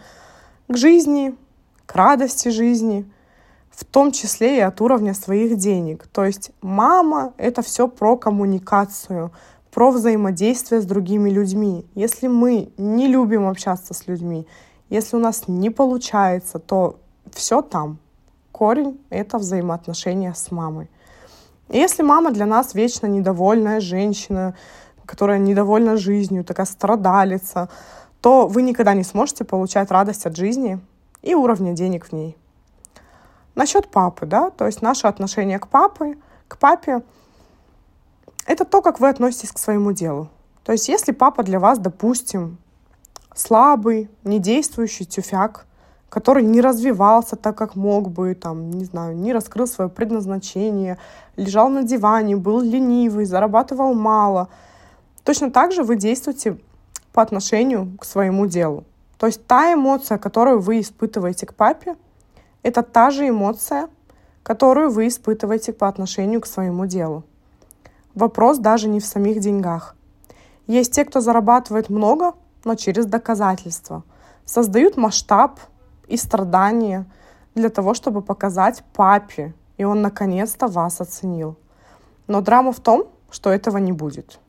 к 0.69 0.77
жизни, 0.77 1.37
к 1.93 1.97
радости 1.97 2.49
жизни, 2.49 3.05
в 3.71 3.85
том 3.85 4.13
числе 4.13 4.59
и 4.59 4.61
от 4.61 4.81
уровня 4.81 5.13
своих 5.13 5.59
денег. 5.59 6.07
То 6.07 6.25
есть 6.25 6.51
мама— 6.63 7.35
это 7.37 7.61
все 7.61 7.87
про 7.87 8.17
коммуникацию, 8.17 9.31
про 9.71 9.91
взаимодействие 9.91 10.81
с 10.81 10.87
другими 10.87 11.29
людьми. 11.29 11.85
Если 11.95 12.29
мы 12.29 12.73
не 12.79 13.09
любим 13.09 13.47
общаться 13.47 13.93
с 13.93 14.07
людьми, 14.07 14.47
если 14.89 15.17
у 15.17 15.21
нас 15.21 15.49
не 15.49 15.69
получается, 15.69 16.59
то 16.59 16.97
все 17.31 17.61
там 17.61 17.99
корень— 18.53 18.99
это 19.11 19.37
взаимоотношения 19.37 20.33
с 20.33 20.51
мамой. 20.51 20.89
И 21.69 21.77
если 21.77 22.03
мама 22.03 22.31
для 22.31 22.47
нас 22.47 22.75
вечно 22.75 23.07
недовольная 23.07 23.81
женщина, 23.81 24.55
которая 25.05 25.39
недовольна 25.39 25.99
жизнью, 25.99 26.45
такая 26.45 26.67
страдалица, 26.67 27.69
то 28.23 28.47
вы 28.47 28.63
никогда 28.63 28.95
не 28.95 29.05
сможете 29.05 29.45
получать 29.45 29.91
радость 29.91 30.25
от 30.25 30.37
жизни 30.37 30.81
и 31.23 31.35
уровня 31.35 31.73
денег 31.73 32.07
в 32.07 32.13
ней. 32.13 32.37
Насчет 33.55 33.89
папы, 33.89 34.27
да, 34.27 34.51
то 34.51 34.67
есть 34.67 34.83
наше 34.83 35.07
отношение 35.07 35.59
к 35.59 35.69
папе, 35.69 36.17
к 36.49 36.59
папе, 36.59 37.03
это 38.47 38.65
то, 38.65 38.83
как 38.83 39.01
вы 39.01 39.09
относитесь 39.09 39.53
к 39.53 39.59
своему 39.59 39.93
делу. 39.93 40.29
То 40.65 40.73
есть 40.73 40.89
если 40.89 41.13
папа 41.13 41.43
для 41.43 41.59
вас, 41.59 41.79
допустим, 41.79 42.59
слабый, 43.35 44.11
недействующий 44.25 45.07
тюфяк, 45.07 45.67
который 46.09 46.43
не 46.43 46.61
развивался 46.61 47.37
так, 47.37 47.57
как 47.57 47.75
мог 47.75 48.11
бы, 48.11 48.35
там, 48.35 48.71
не 48.71 48.85
знаю, 48.85 49.17
не 49.17 49.33
раскрыл 49.33 49.67
свое 49.67 49.89
предназначение, 49.89 50.99
лежал 51.37 51.71
на 51.71 51.83
диване, 51.83 52.37
был 52.37 52.61
ленивый, 52.61 53.25
зарабатывал 53.25 53.95
мало. 53.95 54.49
Точно 55.25 55.51
так 55.51 55.73
же 55.73 55.85
вы 55.85 55.97
действуете 55.97 56.59
по 57.13 57.23
отношению 57.23 57.97
к 57.99 58.05
своему 58.05 58.47
делу. 58.47 58.85
То 59.23 59.27
есть 59.29 59.47
та 59.47 59.73
эмоция, 59.73 60.19
которую 60.19 60.59
вы 60.59 60.81
испытываете 60.81 61.47
к 61.47 61.55
папе, 61.55 61.95
это 62.65 62.83
та 62.83 63.13
же 63.13 63.29
эмоция, 63.29 63.89
которую 64.43 64.91
вы 64.91 65.07
испытываете 65.07 65.73
по 65.73 65.87
отношению 65.87 66.41
к 66.41 66.47
своему 66.47 66.87
делу. 66.87 67.23
Вопрос 68.17 68.59
даже 68.59 68.89
не 68.89 68.99
в 68.99 69.07
самих 69.07 69.39
деньгах. 69.39 69.95
Есть 70.67 70.95
те, 70.95 71.05
кто 71.05 71.21
зарабатывает 71.21 71.89
много, 71.89 72.33
но 72.65 72.75
через 72.75 73.07
доказательства. 73.07 74.03
Создают 74.45 74.97
масштаб, 74.97 75.61
и 76.09 76.17
страдания 76.17 77.07
для 77.55 77.69
того, 77.69 77.95
чтобы 77.95 78.23
показать 78.23 78.83
папе, 78.93 79.55
и 79.77 79.85
он 79.85 80.03
наконец-то 80.03 80.67
вас 80.67 81.01
оценил. 81.01 81.55
Но 82.27 82.41
драма 82.41 82.73
в 82.73 82.81
том, 82.81 83.07
что 83.31 83.51
этого 83.51 83.79
не 83.79 83.93
будет. 83.93 84.41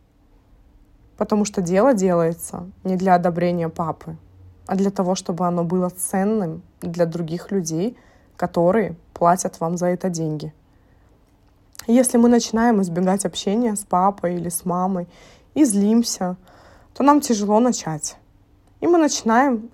Потому 1.16 1.46
что 1.46 1.62
дело 1.62 1.94
делается 1.94 2.68
не 2.84 2.96
для 2.96 3.14
одобрения 3.14 3.70
папы, 3.70 4.18
а 4.66 4.76
для 4.76 4.92
того, 4.92 5.16
чтобы 5.16 5.46
оно 5.48 5.64
было 5.64 5.90
ценным 5.90 6.62
для 6.82 7.06
других 7.06 7.52
людей, 7.52 7.98
которые 8.36 8.96
платят 9.14 9.60
вам 9.60 9.78
за 9.78 9.88
это 9.88 10.10
деньги. 10.10 10.54
Если 11.88 12.18
мы 12.18 12.30
начинаем 12.30 12.82
избегать 12.82 13.26
общения 13.26 13.76
с 13.76 13.80
папой 13.84 14.36
или 14.36 14.50
с 14.50 14.66
мамой 14.66 15.08
и 15.54 15.66
злимся, 15.66 16.38
то 16.94 17.04
нам 17.04 17.20
тяжело 17.20 17.60
начать. 17.60 18.18
И 18.80 18.88
мы 18.88 18.98
начинаем 18.98 19.70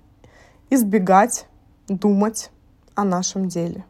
избегать 0.70 1.46
думать 1.88 2.50
о 2.94 3.04
нашем 3.04 3.48
деле. 3.48 3.84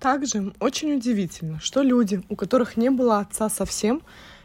Также 0.00 0.52
очень 0.60 0.94
удивительно, 0.94 1.58
что 1.60 1.82
люди, 1.82 2.22
у 2.28 2.36
которых 2.36 2.76
не 2.76 2.90
было 2.90 3.18
отца 3.18 3.48
совсем, 3.48 4.02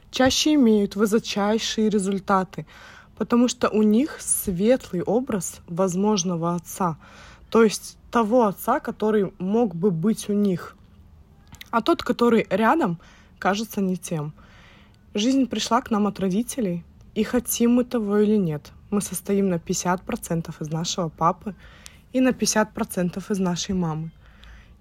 чаще 0.10 0.56
имеют 0.56 0.96
высочайшие 0.96 1.90
результаты, 1.90 2.66
потому 3.18 3.48
что 3.48 3.70
у 3.70 3.84
них 3.84 4.18
светлый 4.20 5.02
образ 5.02 5.62
возможного 5.68 6.56
отца, 6.56 6.98
то 7.50 7.64
есть 7.64 7.98
того 8.12 8.46
отца, 8.46 8.80
который 8.80 9.34
мог 9.40 9.76
бы 9.76 9.92
быть 9.92 10.30
у 10.30 10.34
них. 10.34 10.76
А 11.72 11.82
тот, 11.82 12.04
который 12.04 12.48
рядом, 12.50 13.00
кажется 13.40 13.82
не 13.82 13.98
тем. 13.98 14.34
Жизнь 15.14 15.48
пришла 15.48 15.82
к 15.82 15.92
нам 15.92 16.08
от 16.08 16.20
родителей, 16.20 16.84
и 17.16 17.24
хотим 17.24 17.76
мы 17.76 17.84
того 17.84 18.18
или 18.20 18.38
нет, 18.38 18.72
мы 18.90 19.02
состоим 19.02 19.50
на 19.50 19.56
50% 19.56 20.54
из 20.60 20.70
нашего 20.72 21.10
папы 21.10 21.56
и 22.12 22.22
на 22.22 22.30
50% 22.30 23.24
из 23.32 23.40
нашей 23.40 23.76
мамы. 23.76 24.12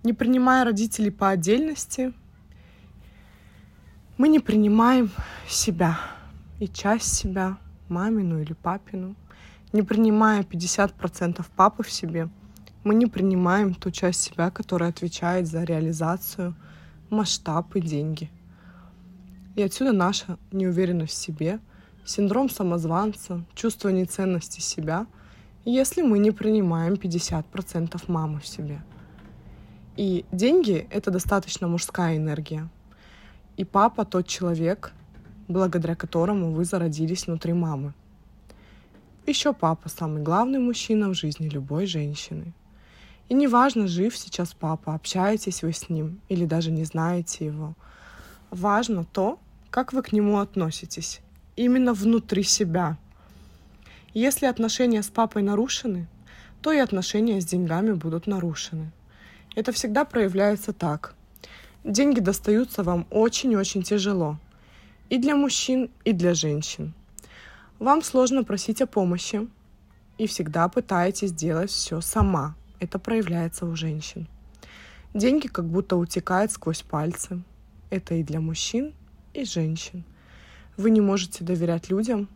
Не 0.03 0.13
принимая 0.13 0.65
родителей 0.65 1.11
по 1.11 1.29
отдельности, 1.29 2.13
мы 4.19 4.29
не 4.29 4.41
принимаем 4.41 5.11
себя 5.49 5.99
и 6.61 6.69
часть 6.69 7.15
себя, 7.15 7.59
мамину 7.93 8.41
или 8.41 8.53
папину. 8.53 9.15
Не 9.73 9.83
принимая 9.83 10.43
50% 10.43 11.45
папы 11.57 11.83
в 11.83 11.91
себе, 11.91 12.29
мы 12.85 12.95
не 12.95 13.07
принимаем 13.07 13.75
ту 13.75 13.91
часть 13.91 14.23
себя, 14.23 14.51
которая 14.51 14.91
отвечает 14.91 15.47
за 15.47 15.63
реализацию, 15.65 16.55
масштаб 17.11 17.77
и 17.77 17.81
деньги. 17.81 18.31
И 19.55 19.63
отсюда 19.63 19.93
наша 19.93 20.39
неуверенность 20.51 21.15
в 21.15 21.23
себе, 21.23 21.61
синдром 22.05 22.51
самозванца, 22.51 23.45
чувство 23.55 23.91
неценности 23.91 24.61
себя, 24.61 25.07
если 25.65 26.03
мы 26.03 26.19
не 26.19 26.33
принимаем 26.33 26.95
50% 26.95 28.03
мамы 28.09 28.41
в 28.41 28.47
себе. 28.47 28.83
И 29.97 30.25
деньги— 30.33 30.89
это 30.91 31.11
достаточно 31.11 31.69
мужская 31.69 32.17
энергия— 32.17 32.69
и 33.57 33.65
папа 33.65 34.05
тот 34.05 34.27
человек, 34.27 34.93
благодаря 35.53 35.95
которому 35.95 36.53
вы 36.53 36.65
зародились 36.65 37.27
внутри 37.27 37.53
мамы. 37.53 37.93
Еще 39.27 39.53
папа 39.53 39.89
самый 39.89 40.23
главный 40.23 40.59
мужчина 40.59 41.09
в 41.09 41.15
жизни 41.15 41.49
любой 41.49 41.87
женщины. 41.87 42.53
И 43.29 43.35
неважно, 43.35 43.87
жив 43.87 44.17
сейчас 44.17 44.55
папа, 44.55 44.95
общаетесь 44.95 45.63
вы 45.63 45.73
с 45.73 45.89
ним 45.89 46.21
или 46.29 46.45
даже 46.45 46.71
не 46.71 46.85
знаете 46.85 47.47
его. 47.47 47.75
Важно 48.51 49.05
то, 49.05 49.39
как 49.71 49.93
вы 49.93 50.03
к 50.03 50.13
нему 50.13 50.39
относитесь. 50.39 51.21
Именно 51.57 51.95
внутри 51.95 52.43
себя. 52.43 52.99
Если 54.15 54.47
отношения 54.47 55.03
с 55.03 55.09
папой 55.09 55.43
нарушены, 55.43 56.09
то 56.61 56.73
и 56.73 56.79
отношения 56.79 57.41
с 57.41 57.45
деньгами 57.45 57.93
будут 57.93 58.27
нарушены. 58.27 58.91
Это 59.55 59.73
всегда 59.73 60.05
проявляется 60.05 60.73
так– 60.73 61.15
деньги 61.85 62.21
достаются 62.21 62.83
вам 62.83 63.07
очень-очень 63.11 63.83
тяжело. 63.83 64.39
И 65.13 65.19
для 65.19 65.37
мужчин, 65.37 65.91
и 66.07 66.15
для 66.15 66.33
женщин. 66.33 66.95
Вам 67.79 68.01
сложно 68.03 68.45
просить 68.45 68.81
о 68.81 68.87
помощи, 68.87 69.47
и 70.17 70.27
всегда 70.27 70.69
пытаетесь 70.69 71.35
делать 71.35 71.71
все 71.71 72.01
сама. 72.01 72.55
Это 72.81 72.99
проявляется 72.99 73.67
у 73.67 73.77
женщин. 73.77 74.27
Деньги 75.13 75.49
как 75.49 75.67
будто 75.67 75.97
утекают 75.97 76.51
сквозь 76.51 76.81
пальцы. 76.81 77.43
Это 77.91 78.15
и 78.15 78.23
для 78.23 78.41
мужчин, 78.41 78.95
и 79.35 79.45
женщин. 79.45 80.03
Вы 80.79 80.89
не 80.89 81.03
можете 81.03 81.45
доверять 81.45 81.91
людям 81.91 82.27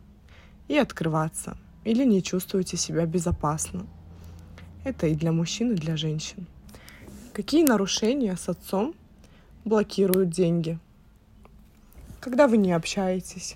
и 0.69 0.77
открываться, 0.77 1.57
или 1.83 2.05
не 2.05 2.23
чувствуете 2.23 2.77
себя 2.77 3.07
безопасно. 3.07 3.87
Это 4.85 5.07
и 5.07 5.15
для 5.15 5.33
мужчин, 5.33 5.73
и 5.73 5.77
для 5.77 5.97
женщин. 5.97 6.47
Какие 7.33 7.65
нарушения 7.65 8.37
с 8.37 8.51
отцом 8.51 8.95
блокируют 9.65 10.29
деньги. 10.29 10.79
Когда 12.27 12.49
вы 12.49 12.57
не 12.57 12.73
общаетесь, 12.73 13.55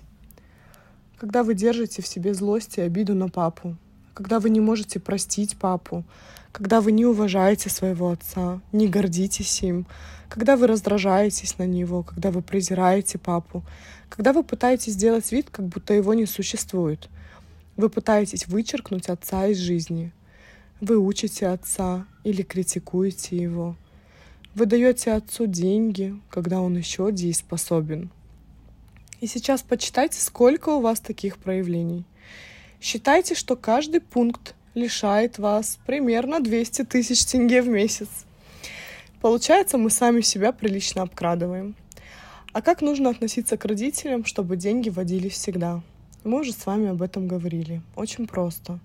когда 1.17 1.43
вы 1.43 1.55
держите 1.55 2.01
в 2.01 2.07
себе 2.07 2.33
злость 2.33 2.77
и 2.77 2.81
обиду 2.81 3.13
на 3.13 3.27
папу, 3.27 3.75
когда 4.13 4.39
вы 4.39 4.49
не 4.49 4.61
можете 4.61 4.97
простить 4.97 5.57
папу, 5.57 6.05
когда 6.53 6.79
вы 6.79 6.93
не 6.93 7.05
уважаете 7.05 7.69
своего 7.69 8.11
отца, 8.11 8.61
не 8.71 8.87
гордитесь 8.87 9.61
им, 9.61 9.87
когда 10.29 10.55
вы 10.55 10.67
раздражаетесь 10.67 11.57
на 11.57 11.67
него, 11.67 12.03
когда 12.03 12.31
вы 12.31 12.41
презираете 12.41 13.17
папу, 13.17 13.61
когда 14.07 14.31
вы 14.31 14.41
пытаетесь 14.41 14.93
сделать 14.93 15.29
вид, 15.33 15.49
как 15.49 15.67
будто 15.67 15.93
его 15.93 16.13
не 16.13 16.25
существует. 16.25 17.09
Вы 17.75 17.89
пытаетесь 17.89 18.47
вычеркнуть 18.47 19.09
отца 19.09 19.47
из 19.47 19.57
жизни. 19.57 20.13
Вы 20.79 20.97
учите 20.97 21.47
отца 21.47 22.05
или 22.23 22.41
критикуете 22.41 23.35
его. 23.35 23.75
Вы 24.55 24.65
даете 24.65 25.11
отцу 25.11 25.45
деньги, 25.45 26.17
когда 26.29 26.61
он 26.61 26.77
еще 26.77 27.11
дееспособен. 27.11 28.11
И 29.21 29.27
сейчас 29.27 29.61
почитайте, 29.61 30.19
сколько 30.19 30.69
у 30.69 30.81
вас 30.81 30.99
таких 30.99 31.37
проявлений. 31.37 32.05
Считайте, 32.81 33.35
что 33.35 33.55
каждый 33.55 34.01
пункт 34.01 34.55
лишает 34.73 35.37
вас 35.37 35.77
примерно 35.85 36.39
200 36.39 36.85
тысяч 36.85 37.23
тенге 37.25 37.61
в 37.61 37.67
месяц. 37.67 38.09
Получается, 39.21 39.77
мы 39.77 39.91
сами 39.91 40.21
себя 40.21 40.51
прилично 40.51 41.03
обкрадываем. 41.03 41.75
А 42.51 42.63
как 42.63 42.81
нужно 42.81 43.11
относиться 43.11 43.57
к 43.57 43.65
родителям, 43.65 44.25
чтобы 44.25 44.57
деньги 44.57 44.89
водились 44.89 45.33
всегда? 45.33 45.83
Мы 46.23 46.39
уже 46.39 46.51
с 46.51 46.65
вами 46.65 46.89
об 46.89 47.03
этом 47.03 47.27
говорили. 47.27 47.83
Очень 47.95 48.25
просто. 48.25 48.79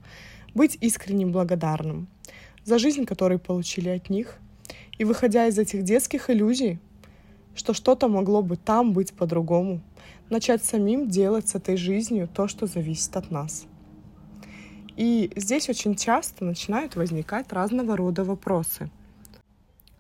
Быть 0.55 0.77
искренне 0.83 1.25
благодарным 1.25 2.09
за 2.65 2.79
жизнь, 2.79 3.07
которую 3.07 3.39
получили 3.39 3.89
от 3.89 4.11
них, 4.11 4.37
и 4.99 5.05
выходя 5.05 5.47
из 5.47 5.59
этих 5.59 5.83
детских 5.83 6.29
иллюзий, 6.29 6.79
что 7.55 7.73
что-то 7.73 8.09
могло 8.09 8.43
бы 8.43 8.57
там 8.57 8.93
быть 8.93 9.15
по-другому, 9.15 9.81
начать 10.31 10.65
самим 10.65 11.09
делать 11.09 11.49
с 11.49 11.55
этой 11.55 11.77
жизнью 11.77 12.29
то, 12.33 12.49
что 12.49 12.67
зависит 12.67 13.17
от 13.17 13.31
нас. 13.31 13.67
И 14.97 15.31
здесь 15.37 15.69
очень 15.69 15.95
часто 15.95 16.45
начинают 16.45 16.97
возникать 16.97 17.53
разного 17.53 17.97
рода 17.97 18.25
вопросы. 18.25 18.91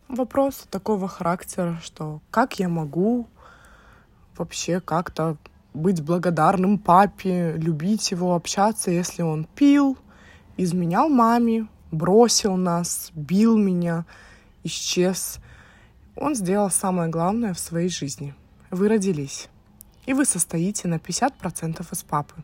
Вопросы 0.09 0.67
такого 0.71 1.09
характера, 1.09 1.79
что 1.83 2.21
как 2.31 2.59
я 2.59 2.69
могу 2.69 3.27
вообще 4.37 4.81
как-то 4.81 5.37
быть 5.75 6.03
благодарным 6.03 6.79
папе, 6.79 7.55
любить 7.57 8.11
его, 8.11 8.35
общаться, 8.35 8.91
если 8.91 9.23
он 9.23 9.45
пил, 9.45 9.99
изменял 10.57 11.09
маме, 11.09 11.67
бросил 11.91 12.57
нас, 12.57 13.11
бил 13.15 13.57
меня— 13.57 14.07
исчез. 14.67 15.39
Он 16.15 16.35
сделал 16.35 16.71
самое 16.71 17.09
главное 17.09 17.55
в 17.55 17.59
своей 17.59 17.89
жизни. 17.89 18.35
Вы 18.71 18.89
родились. 18.89 19.49
И 20.07 20.13
вы 20.13 20.25
состоите 20.25 20.89
на 20.89 20.97
50% 20.97 21.85
из 21.93 22.03
папы. 22.05 22.35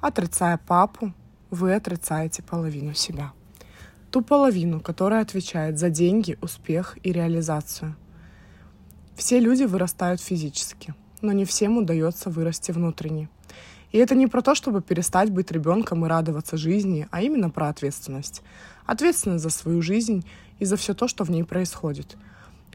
Отрицая 0.00 0.58
папу, 0.58 1.12
вы 1.50 1.74
отрицаете 1.74 2.42
половину 2.42 2.94
себя. 2.94 3.32
Ту 4.10 4.22
половину, 4.22 4.80
которая 4.80 5.22
отвечает 5.22 5.78
за 5.78 5.90
деньги, 5.90 6.38
успех 6.40 6.96
и 7.02 7.12
реализацию. 7.12 7.96
Все 9.16 9.40
люди 9.40 9.64
вырастают 9.64 10.20
физически, 10.20 10.94
но 11.20 11.32
не 11.32 11.44
всем 11.44 11.78
удается 11.78 12.30
вырасти 12.30 12.70
внутренне. 12.70 13.28
И 13.90 13.98
это 13.98 14.14
не 14.14 14.26
про 14.26 14.42
то, 14.42 14.54
чтобы 14.54 14.80
перестать 14.80 15.30
быть 15.30 15.50
ребенком 15.50 16.04
и 16.04 16.08
радоваться 16.08 16.56
жизни, 16.56 17.08
а 17.10 17.22
именно 17.22 17.50
про 17.50 17.68
ответственность. 17.68 18.42
Ответственность 18.86 19.42
за 19.42 19.50
свою 19.50 19.82
жизнь 19.82 20.24
и 20.58 20.64
за 20.64 20.76
все 20.76 20.94
то, 20.94 21.08
что 21.08 21.24
в 21.24 21.30
ней 21.30 21.42
происходит. 21.42 22.16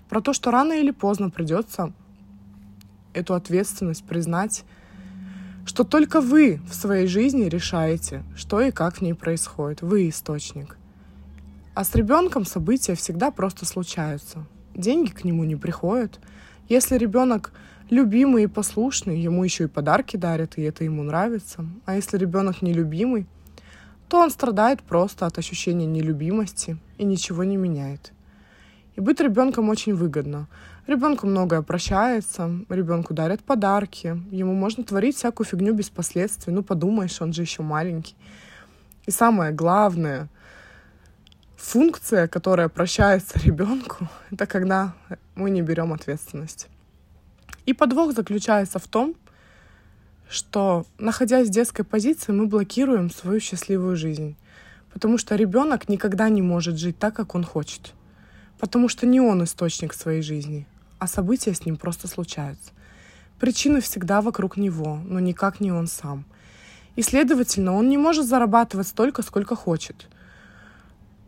Про 0.10 0.22
то, 0.22 0.34
что 0.34 0.52
рано 0.52 0.74
или 0.74 0.92
поздно 0.92 1.30
придется 1.30 1.94
эту 3.14 3.34
ответственность 3.34 4.04
признать, 4.04 4.64
что 5.66 5.84
только 5.84 6.22
вы 6.22 6.60
в 6.70 6.74
своей 6.74 7.08
жизни 7.08 7.44
решаете, 7.44 8.24
что 8.36 8.62
и 8.62 8.72
как 8.72 8.98
в 8.98 9.02
ней 9.02 9.14
происходит. 9.14 9.82
Вы 9.82 10.10
источник. 10.10 10.78
А 11.74 11.84
с 11.84 11.96
ребенком 11.96 12.46
события 12.46 12.96
всегда 12.96 13.32
просто 13.32 13.66
случаются. 13.66 14.46
Деньги 14.76 15.12
к 15.12 15.24
нему 15.24 15.44
не 15.44 15.56
приходят. 15.56 16.20
Если 16.70 16.98
ребенок 16.98 17.52
любимый 17.90 18.44
и 18.44 18.48
послушный, 18.48 19.20
ему 19.20 19.44
еще 19.44 19.66
и 19.66 19.68
подарки 19.68 20.18
дарят, 20.18 20.58
и 20.58 20.62
это 20.62 20.84
ему 20.84 21.04
нравится. 21.04 21.66
А 21.86 21.96
если 21.96 22.18
ребенок 22.18 22.62
нелюбимый, 22.62 23.28
то 24.10 24.20
он 24.20 24.30
страдает 24.30 24.82
просто 24.84 25.26
от 25.26 25.38
ощущения 25.38 25.86
нелюбимости 25.86 26.78
и 26.98 27.06
ничего 27.06 27.44
не 27.44 27.58
меняет. 27.58 28.12
И 28.96 29.02
быть 29.02 29.20
ребенком 29.20 29.70
очень 29.70 29.96
выгодно. 29.96 30.48
Ребенку 30.86 31.28
многое 31.28 31.62
прощается, 31.62 32.52
ребенку 32.68 33.14
дарят 33.14 33.42
подарки, 33.42 34.22
ему 34.32 34.54
можно 34.54 34.84
творить 34.84 35.16
всякую 35.16 35.48
фигню 35.48 35.74
без 35.74 35.90
последствий. 35.90 36.52
Ну, 36.52 36.62
подумаешь, 36.62 37.22
он 37.22 37.32
же 37.32 37.42
еще 37.42 37.62
маленький. 37.62 38.16
И 39.06 39.12
самое 39.12 39.54
главное, 39.54 40.28
функция, 41.56 42.28
которая 42.28 42.68
прощается 42.68 43.40
ребенку, 43.40 44.10
это 44.32 44.46
когда 44.46 44.94
мы 45.36 45.52
не 45.52 45.62
берем 45.62 45.94
ответственность. 45.94 46.68
И 47.66 47.74
подвох 47.74 48.14
заключается 48.14 48.78
в 48.78 48.88
том, 48.88 49.16
что, 50.28 50.86
находясь 50.98 51.48
в 51.48 51.52
детской 51.52 51.84
позиции, 51.84 52.34
мы 52.34 52.48
блокируем 52.48 53.10
свою 53.10 53.40
счастливую 53.40 53.96
жизнь. 53.96 54.36
Потому 54.92 55.18
что 55.18 55.36
ребенок 55.36 55.88
никогда 55.88 56.28
не 56.28 56.42
может 56.42 56.78
жить 56.78 57.00
так, 57.00 57.16
как 57.16 57.36
он 57.36 57.46
хочет. 57.46 57.94
потому 58.60 58.88
что 58.88 59.06
не 59.06 59.20
он 59.20 59.44
источник 59.44 59.94
своей 59.94 60.22
жизни, 60.22 60.66
а 61.04 61.08
события 61.08 61.54
с 61.54 61.66
ним 61.66 61.76
просто 61.76 62.08
случаются. 62.08 62.72
Причины 63.38 63.82
всегда 63.82 64.22
вокруг 64.22 64.56
него, 64.56 65.00
но 65.04 65.20
никак 65.20 65.60
не 65.60 65.70
он 65.70 65.88
сам. 65.88 66.24
И, 66.96 67.02
следовательно, 67.02 67.74
он 67.74 67.90
не 67.90 67.98
может 67.98 68.26
зарабатывать 68.26 68.88
столько, 68.88 69.22
сколько 69.22 69.54
хочет. 69.56 70.08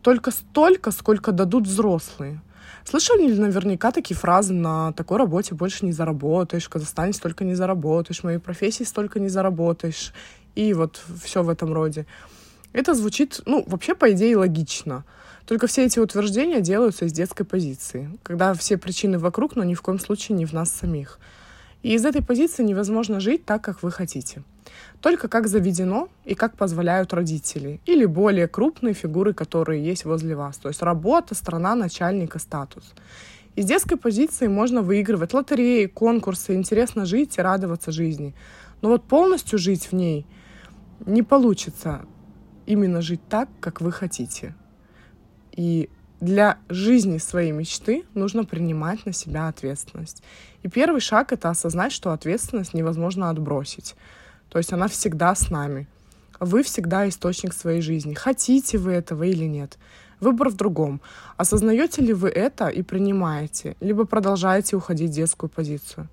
Только 0.00 0.30
столько, 0.30 0.92
сколько 0.92 1.30
дадут 1.30 1.66
взрослые. 1.66 2.40
Слышали 2.84 3.26
ли 3.28 3.38
наверняка 3.38 3.92
такие 3.92 4.16
фразы 4.16 4.54
на 4.54 4.92
такой 4.92 5.18
работе 5.18 5.54
больше 5.54 5.84
не 5.84 5.92
заработаешь, 5.92 6.64
в 6.64 6.70
Казахстане 6.70 7.12
столько 7.12 7.44
не 7.44 7.54
заработаешь, 7.54 8.20
в 8.20 8.24
моей 8.24 8.38
профессии 8.38 8.84
столько 8.84 9.20
не 9.20 9.28
заработаешь, 9.28 10.14
и 10.54 10.72
вот 10.72 11.02
все 11.22 11.42
в 11.42 11.50
этом 11.50 11.74
роде. 11.74 12.06
Это 12.72 12.94
звучит, 12.94 13.42
ну, 13.44 13.62
вообще, 13.66 13.94
по 13.94 14.10
идее, 14.10 14.38
логично. 14.38 15.04
Только 15.46 15.68
все 15.68 15.84
эти 15.84 16.00
утверждения 16.00 16.60
делаются 16.60 17.04
из 17.04 17.12
детской 17.12 17.44
позиции, 17.44 18.10
когда 18.24 18.52
все 18.54 18.76
причины 18.76 19.18
вокруг, 19.18 19.54
но 19.54 19.62
ни 19.62 19.74
в 19.74 19.82
коем 19.82 20.00
случае 20.00 20.36
не 20.36 20.44
в 20.44 20.52
нас 20.52 20.70
самих. 20.70 21.20
И 21.84 21.94
из 21.94 22.04
этой 22.04 22.20
позиции 22.20 22.64
невозможно 22.64 23.20
жить 23.20 23.44
так, 23.44 23.62
как 23.62 23.84
вы 23.84 23.92
хотите. 23.92 24.42
Только 25.00 25.28
как 25.28 25.46
заведено 25.46 26.08
и 26.24 26.34
как 26.34 26.56
позволяют 26.56 27.12
родители 27.12 27.80
или 27.86 28.04
более 28.06 28.48
крупные 28.48 28.92
фигуры, 28.92 29.34
которые 29.34 29.84
есть 29.84 30.04
возле 30.04 30.34
вас. 30.34 30.56
То 30.56 30.68
есть 30.68 30.82
работа, 30.82 31.36
страна, 31.36 31.76
начальника, 31.76 32.40
статус. 32.40 32.92
Из 33.54 33.66
детской 33.66 33.96
позиции 33.96 34.48
можно 34.48 34.82
выигрывать 34.82 35.32
лотереи, 35.32 35.86
конкурсы, 35.86 36.56
интересно 36.56 37.06
жить 37.06 37.38
и 37.38 37.40
радоваться 37.40 37.92
жизни. 37.92 38.34
Но 38.82 38.88
вот 38.88 39.04
полностью 39.04 39.60
жить 39.60 39.86
в 39.86 39.92
ней 39.92 40.26
не 41.06 41.22
получится 41.22 42.04
именно 42.66 43.00
жить 43.00 43.20
так, 43.28 43.48
как 43.60 43.80
вы 43.80 43.92
хотите. 43.92 44.54
И 45.56 45.88
для 46.20 46.58
жизни 46.68 47.18
своей 47.18 47.52
мечты 47.52 48.04
нужно 48.14 48.44
принимать 48.44 49.04
на 49.04 49.12
себя 49.12 49.48
ответственность. 49.48 50.22
И 50.62 50.68
первый 50.68 51.00
шаг— 51.00 51.32
это 51.32 51.50
осознать, 51.50 51.92
что 51.92 52.12
ответственность 52.12 52.74
невозможно 52.74 53.30
отбросить. 53.30 53.96
То 54.48 54.58
есть 54.58 54.72
она 54.72 54.88
всегда 54.88 55.34
с 55.34 55.50
нами. 55.50 55.86
Вы 56.40 56.62
всегда 56.62 57.08
источник 57.08 57.52
своей 57.52 57.80
жизни. 57.80 58.14
Хотите 58.14 58.78
вы 58.78 58.92
этого 58.92 59.24
или 59.24 59.44
нет. 59.44 59.78
Выбор 60.20 60.48
в 60.48 60.56
другом. 60.56 61.00
Осознаете 61.36 62.02
ли 62.02 62.14
вы 62.14 62.28
это 62.28 62.68
и 62.68 62.82
принимаете, 62.82 63.76
либо 63.80 64.06
продолжаете 64.06 64.76
уходить 64.76 65.10
в 65.10 65.14
детскую 65.14 65.50
позицию. 65.50 66.08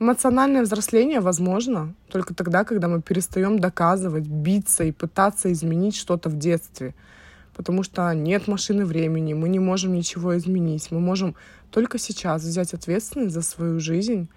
Эмоциональное 0.00 0.62
взросление 0.62 1.20
возможно 1.20 1.94
только 2.08 2.34
тогда, 2.34 2.64
когда 2.64 2.88
мы 2.88 3.00
перестаем 3.00 3.60
доказывать, 3.60 4.26
биться 4.26 4.82
и 4.82 4.90
пытаться 4.90 5.52
изменить 5.52 5.94
что-то 5.94 6.28
в 6.28 6.36
детстве— 6.38 6.94
потому 7.54 7.82
что 7.82 8.12
нет 8.14 8.48
машины 8.48 8.84
времени, 8.84 9.34
мы 9.34 9.48
не 9.48 9.58
можем 9.58 9.92
ничего 9.92 10.36
изменить. 10.36 10.90
Мы 10.90 11.00
можем 11.00 11.34
только 11.70 11.98
сейчас 11.98 12.42
взять 12.42 12.74
ответственность 12.74 13.34
за 13.34 13.42
свою 13.42 13.80
жизнь 13.80 14.28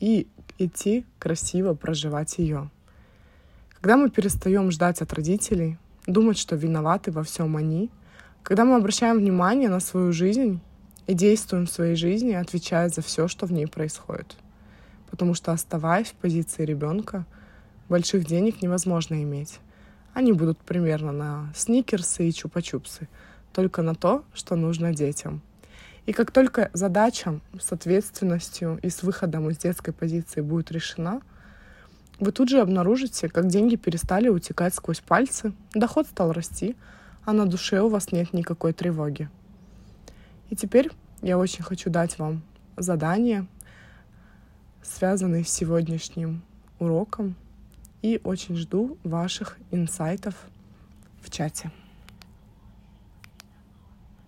и 0.00 0.28
идти 0.58 1.04
красиво 1.18 1.74
проживать 1.74 2.38
ее. 2.38 2.70
Когда 3.74 3.96
мы 3.96 4.10
перестаем 4.10 4.70
ждать 4.70 5.00
от 5.00 5.12
родителей, 5.12 5.78
думать, 6.06 6.38
что 6.38 6.56
виноваты 6.56 7.12
во 7.12 7.22
всем 7.22 7.56
они, 7.56 7.90
когда 8.42 8.64
мы 8.64 8.76
обращаем 8.76 9.18
внимание 9.18 9.68
на 9.68 9.80
свою 9.80 10.12
жизнь 10.12 10.60
и 11.06 11.14
действуем 11.14 11.66
в 11.66 11.70
своей 11.70 11.96
жизни, 11.96 12.32
отвечая 12.32 12.88
за 12.88 13.02
все, 13.02 13.28
что 13.28 13.46
в 13.46 13.52
ней 13.52 13.66
происходит. 13.66 14.36
Потому 15.10 15.34
что 15.34 15.52
оставаясь 15.52 16.08
в 16.08 16.14
позиции 16.14 16.64
ребенка, 16.64 17.24
больших 17.88 18.26
денег 18.26 18.62
невозможно 18.62 19.22
иметь 19.22 19.60
они 20.18 20.32
будут 20.32 20.58
примерно 20.58 21.12
на 21.12 21.52
сникерсы 21.54 22.28
и 22.28 22.32
чупа-чупсы, 22.32 23.06
только 23.52 23.82
на 23.82 23.94
то, 23.94 24.24
что 24.34 24.56
нужно 24.56 24.92
детям. 24.92 25.42
И 26.06 26.12
как 26.12 26.32
только 26.32 26.70
задача 26.72 27.38
с 27.56 27.70
ответственностью 27.70 28.80
и 28.82 28.90
с 28.90 29.04
выходом 29.04 29.48
из 29.48 29.58
детской 29.58 29.92
позиции 29.92 30.40
будет 30.40 30.72
решена, 30.72 31.22
вы 32.18 32.32
тут 32.32 32.48
же 32.48 32.58
обнаружите, 32.58 33.28
как 33.28 33.46
деньги 33.46 33.76
перестали 33.76 34.28
утекать 34.28 34.74
сквозь 34.74 34.98
пальцы, 34.98 35.52
доход 35.72 36.08
стал 36.08 36.32
расти, 36.32 36.74
а 37.24 37.32
на 37.32 37.46
душе 37.46 37.80
у 37.80 37.88
вас 37.88 38.10
нет 38.10 38.32
никакой 38.32 38.72
тревоги. 38.72 39.30
И 40.50 40.56
теперь 40.56 40.90
я 41.22 41.38
очень 41.38 41.62
хочу 41.62 41.90
дать 41.90 42.18
вам 42.18 42.42
задание, 42.76 43.46
связанное 44.82 45.44
с 45.44 45.48
сегодняшним 45.48 46.42
уроком, 46.80 47.36
и 48.02 48.20
очень 48.24 48.56
жду 48.56 48.96
ваших 49.04 49.58
инсайтов 49.70 50.34
в 51.20 51.30
чате. 51.30 51.70